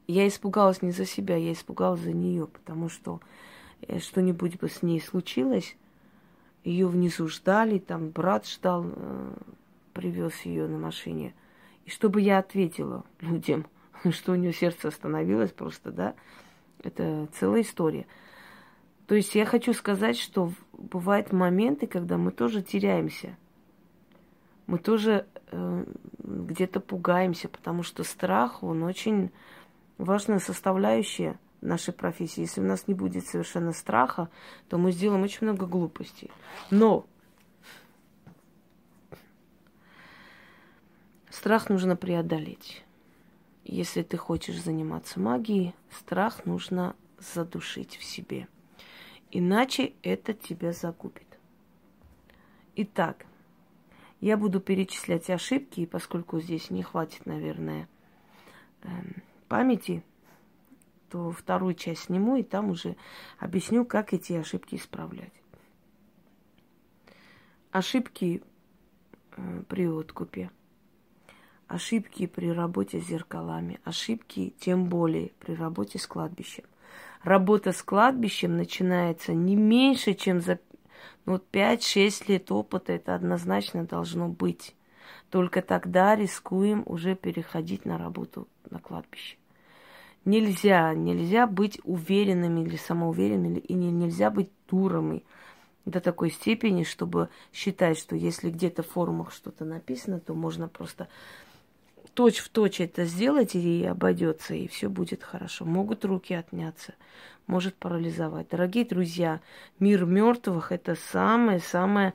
Я 0.09 0.27
испугалась 0.27 0.83
не 0.83 0.91
за 0.91 1.07
себя, 1.07 1.37
я 1.37 1.53
испугалась 1.53 2.01
за 2.01 2.13
нее, 2.13 2.49
потому 2.49 2.89
что 2.89 3.21
что-нибудь 3.99 4.59
бы 4.59 4.69
с 4.69 4.83
ней 4.83 5.01
случилось, 5.01 5.77
ее 6.65 6.87
внизу 6.87 7.29
ждали, 7.29 7.79
там 7.79 8.11
брат 8.11 8.47
ждал, 8.47 8.85
э, 8.87 9.35
привез 9.93 10.41
ее 10.43 10.69
на 10.69 10.79
машине. 10.79 11.35
И 11.85 11.91
чтобы 11.91 12.21
я 12.21 12.39
ответила 12.39 13.05
людям, 13.21 13.67
что 14.11 14.33
у 14.33 14.37
нее 14.37 14.53
сердце 14.53 14.89
остановилось 14.89 15.53
просто, 15.53 15.91
да, 15.91 16.15
это 16.83 17.29
целая 17.39 17.63
история. 17.63 18.07
То 19.07 19.15
есть 19.15 19.35
я 19.35 19.45
хочу 19.45 19.75
сказать, 19.75 20.17
что 20.17 20.53
бывают 20.73 21.33
моменты, 21.33 21.87
когда 21.87 22.17
мы 22.17 22.31
тоже 22.31 22.63
теряемся. 22.63 23.37
Мы 24.67 24.79
тоже 24.79 25.27
э, 25.51 25.85
где-то 26.19 26.81
пугаемся, 26.81 27.49
потому 27.49 27.83
что 27.83 28.05
страх, 28.05 28.63
он 28.63 28.85
очень 28.85 29.31
важная 29.99 30.39
составляющая 30.39 31.39
нашей 31.63 31.95
профессии. 31.95 32.41
Если 32.41 32.61
у 32.61 32.65
нас 32.65 32.87
не 32.89 32.95
будет 32.95 33.27
совершенно 33.27 33.73
страха, 33.73 34.29
то 34.69 34.79
мы 34.79 34.93
сделаем 34.93 35.23
очень 35.23 35.47
много 35.47 35.67
глупостей. 35.67 36.31
Но 36.71 37.07
страх 41.31 41.71
нужно 41.71 41.97
преодолеть. 41.97 42.85
Если 43.65 44.03
ты 44.03 44.17
хочешь 44.17 44.61
заниматься 44.61 45.21
магией, 45.21 45.75
страх 45.91 46.45
нужно 46.45 46.97
задушить 47.19 47.97
в 47.97 48.05
себе. 48.05 48.49
Иначе 49.31 49.95
это 50.03 50.35
тебя 50.35 50.73
загубит. 50.73 51.27
Итак, 52.75 53.25
я 54.21 54.37
буду 54.37 54.61
перечислять 54.61 55.31
ошибки, 55.31 55.87
поскольку 55.87 56.41
здесь 56.41 56.71
не 56.71 56.83
хватит, 56.83 57.27
наверное, 57.27 57.89
эм, 58.83 59.23
памяти, 59.49 60.03
то 61.13 61.31
вторую 61.31 61.75
часть 61.75 62.05
сниму 62.05 62.37
и 62.37 62.43
там 62.43 62.71
уже 62.71 62.97
объясню, 63.39 63.85
как 63.85 64.15
эти 64.15 64.33
ошибки 64.33 64.77
исправлять. 64.77 65.33
Ошибки 67.71 68.43
э, 69.37 69.63
при 69.69 69.87
откупе, 69.87 70.51
ошибки 71.69 72.27
при 72.27 72.51
работе 72.51 72.99
с 72.99 73.07
зеркалами, 73.07 73.79
ошибки 73.85 74.55
тем 74.59 74.87
более 74.87 75.33
при 75.39 75.55
работе 75.55 75.99
с 75.99 76.07
кладбищем. 76.07 76.65
Работа 77.23 77.73
с 77.73 77.83
кладбищем 77.83 78.57
начинается 78.57 79.35
не 79.35 79.55
меньше, 79.55 80.15
чем 80.15 80.41
за 80.41 80.61
ну, 81.27 81.33
вот 81.33 81.45
5-6 81.53 82.25
лет 82.29 82.51
опыта 82.51 82.95
это 82.95 83.15
однозначно 83.15 83.85
должно 83.85 84.29
быть. 84.29 84.75
Только 85.29 85.61
тогда 85.61 86.17
рискуем 86.17 86.83
уже 86.87 87.17
переходить 87.17 87.85
на 87.85 87.99
работу 87.99 88.49
на 88.71 88.79
кладбище. 88.79 89.37
Нельзя, 90.25 90.95
нельзя 90.95 91.47
быть 91.47 91.81
уверенными 91.83 92.61
или 92.61 92.77
самоуверенными, 92.77 93.59
и 93.59 93.75
нельзя 93.75 94.31
быть 94.31 94.51
дурами 94.69 95.25
до 95.85 96.01
такой 96.01 96.31
степени, 96.31 96.85
чтобы 96.85 97.29
считать, 97.53 97.99
что 97.99 98.15
если 98.15 98.51
где-то 98.51 98.83
в 98.83 98.89
форумах 98.89 99.33
что-то 99.33 99.65
написано, 99.65 100.21
то 100.21 100.35
можно 100.35 100.69
просто 100.69 101.09
точь 102.15 102.39
в 102.39 102.51
точь 102.51 102.81
это 102.81 103.05
сделать 103.05 103.55
и 103.55 103.85
обойдется, 103.85 104.55
и 104.55 104.69
все 104.69 104.89
будет 104.89 105.23
хорошо. 105.23 105.65
Могут 105.65 106.05
руки 106.05 106.35
отняться, 106.35 106.95
может 107.47 107.75
парализовать. 107.75 108.49
Дорогие 108.51 108.85
друзья, 108.85 109.41
мир 109.79 110.05
мертвых 110.05 110.73
это 110.73 110.95
самая-самая 110.95 112.15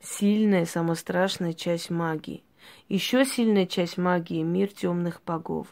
сильная, 0.00 0.66
самая 0.66 0.96
страшная 0.96 1.54
часть 1.54 1.90
магии. 1.90 2.44
Еще 2.88 3.24
сильная 3.24 3.66
часть 3.66 3.96
магии 3.96 4.42
мир 4.42 4.68
темных 4.68 5.22
богов, 5.24 5.66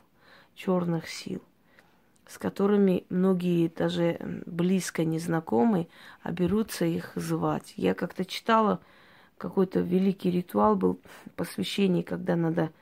черных 0.59 1.09
сил, 1.09 1.41
с 2.27 2.37
которыми 2.37 3.05
многие 3.11 3.69
даже 3.69 4.19
близко 4.45 5.05
незнакомые 5.05 5.87
оберутся 6.23 6.85
их 6.85 7.13
звать. 7.15 7.73
Я 7.77 7.95
как-то 7.95 8.25
читала 8.25 8.81
какой-то 9.39 9.79
великий 9.79 10.33
ритуал 10.33 10.75
был 10.75 10.99
посвящение, 11.37 12.03
когда 12.03 12.35
надо 12.35 12.73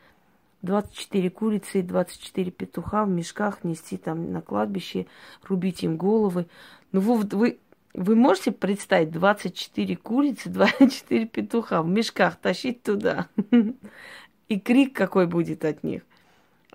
24 0.63 1.29
курицы 1.29 1.81
и 1.81 1.83
24 1.83 2.51
петуха 2.51 3.05
в 3.05 3.11
мешках 3.11 3.63
нести 3.63 3.99
там 3.99 4.33
на 4.33 4.41
кладбище, 4.41 5.07
рубить 5.43 5.83
им 5.83 5.99
головы. 5.99 6.47
Ну 6.93 7.01
вы, 7.01 7.27
вы, 7.31 7.59
вы 7.93 8.17
можете 8.17 8.53
представить 8.53 9.11
24 9.11 9.97
курицы, 9.97 10.49
24 10.49 11.27
петуха 11.27 11.83
в 11.83 11.89
мешках 11.89 12.37
тащить 12.37 12.83
туда? 12.83 13.29
И 14.49 14.59
крик 14.61 14.97
какой 14.97 15.27
будет 15.27 15.63
от 15.67 15.85
них. 15.85 16.03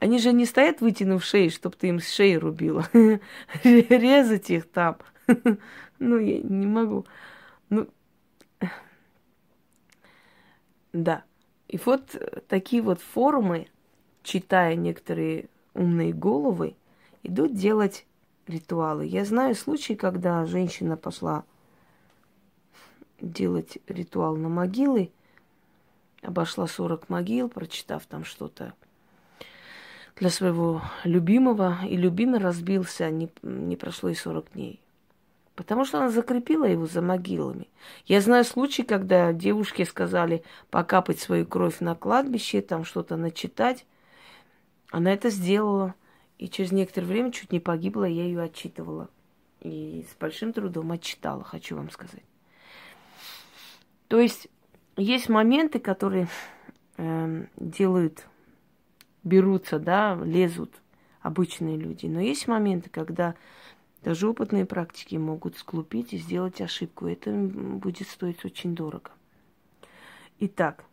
Они 0.02 0.18
же 0.18 0.34
не 0.34 0.48
стоят, 0.48 0.82
вытянув 0.82 1.24
шеи, 1.24 1.50
чтобы 1.50 1.76
ты 1.76 1.90
им 1.90 2.00
с 2.00 2.12
шеи 2.12 2.34
рубила. 2.34 2.90
Резать 3.64 4.50
их 4.50 4.70
там. 4.70 4.98
Ну, 6.04 6.18
я 6.18 6.40
не 6.40 6.66
могу. 6.66 7.06
Ну, 7.70 7.88
да. 10.94 11.24
И 11.68 11.78
вот 11.86 12.16
такие 12.48 12.82
вот 12.82 13.00
форумы, 13.00 13.68
читая 14.24 14.74
некоторые 14.74 15.46
умные 15.76 16.12
головы, 16.12 16.76
идут 17.22 17.54
делать 17.54 18.08
ритуалы. 18.48 19.06
Я 19.06 19.24
знаю 19.26 19.54
случаи, 19.54 19.94
когда 19.94 20.48
женщина 20.48 20.98
пошла 20.98 21.44
делать 23.22 23.78
ритуал 23.86 24.36
на 24.36 24.50
могилы, 24.50 25.12
обошла 26.24 26.66
40 26.66 27.10
могил, 27.10 27.48
прочитав 27.48 28.08
там 28.08 28.26
что-то 28.26 28.74
для 30.16 30.30
своего 30.30 30.82
любимого, 31.04 31.80
и 31.88 31.96
любимый 31.98 32.40
разбился, 32.40 33.10
не, 33.10 33.30
не 33.42 33.76
прошло 33.76 34.10
и 34.10 34.16
40 34.16 34.54
дней. 34.54 34.80
Потому 35.56 35.86
что 35.86 36.00
она 36.00 36.10
закрепила 36.10 36.66
его 36.66 36.86
за 36.86 37.02
могилами. 37.02 37.68
Я 38.06 38.22
знаю 38.22 38.46
случаи, 38.46 38.84
когда 38.84 39.34
девушке 39.34 39.86
сказали 39.86 40.44
покапать 40.70 41.20
свою 41.20 41.46
кровь 41.46 41.82
на 41.82 41.94
кладбище, 41.94 42.62
там 42.62 42.86
что-то 42.86 43.18
начитать. 43.18 43.86
Она 44.92 45.14
это 45.14 45.30
сделала. 45.30 45.94
И 46.38 46.50
через 46.50 46.72
некоторое 46.72 47.08
время 47.08 47.32
чуть 47.32 47.52
не 47.52 47.60
погибла, 47.60 48.06
я 48.06 48.24
ее 48.24 48.42
отчитывала. 48.42 49.10
И 49.60 50.06
с 50.10 50.16
большим 50.16 50.54
трудом 50.54 50.92
отчитала, 50.92 51.44
хочу 51.44 51.76
вам 51.76 51.92
сказать. 51.92 52.24
То 54.08 54.20
есть 54.20 54.48
есть 54.98 55.30
моменты, 55.30 55.80
которые 55.80 56.28
э, 56.98 57.46
делают, 57.58 58.26
берутся, 59.24 59.80
да, 59.80 60.16
лезут 60.24 60.74
обычные 61.22 61.78
люди. 61.78 62.08
Но 62.08 62.20
есть 62.20 62.48
моменты, 62.48 62.90
когда 62.90 63.36
даже 64.04 64.30
опытные 64.30 64.66
практики 64.66 65.16
могут 65.16 65.58
склупить 65.58 66.14
и 66.14 66.18
сделать 66.18 66.62
ошибку. 66.62 67.08
Это 67.08 67.32
будет 67.32 68.08
стоить 68.08 68.44
очень 68.46 68.76
дорого. 68.76 69.12
Итак, 70.40 70.86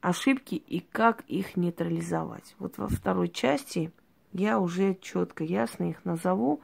ошибки 0.00 0.54
и 0.54 0.80
как 0.80 1.22
их 1.28 1.56
нейтрализовать. 1.56 2.54
Вот 2.58 2.78
во 2.78 2.88
второй 2.88 3.28
части 3.28 3.92
я 4.32 4.58
уже 4.58 4.96
четко, 5.00 5.44
ясно 5.44 5.90
их 5.90 6.04
назову 6.04 6.62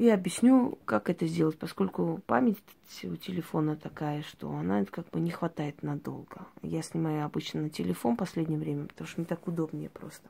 и 0.00 0.08
объясню, 0.08 0.78
как 0.86 1.10
это 1.10 1.26
сделать, 1.26 1.58
поскольку 1.58 2.22
память 2.26 2.56
у 3.04 3.16
телефона 3.16 3.76
такая, 3.76 4.22
что 4.22 4.50
она 4.50 4.82
как 4.86 5.06
бы 5.10 5.20
не 5.20 5.30
хватает 5.30 5.82
надолго. 5.82 6.46
Я 6.62 6.80
снимаю 6.80 7.26
обычно 7.26 7.60
на 7.60 7.68
телефон 7.68 8.14
в 8.14 8.20
последнее 8.20 8.58
время, 8.58 8.86
потому 8.86 9.06
что 9.06 9.20
мне 9.20 9.26
так 9.26 9.46
удобнее 9.46 9.90
просто. 9.90 10.26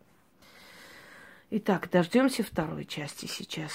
Итак, 1.50 1.88
дождемся 1.88 2.42
второй 2.42 2.84
части 2.84 3.26
сейчас. 3.26 3.70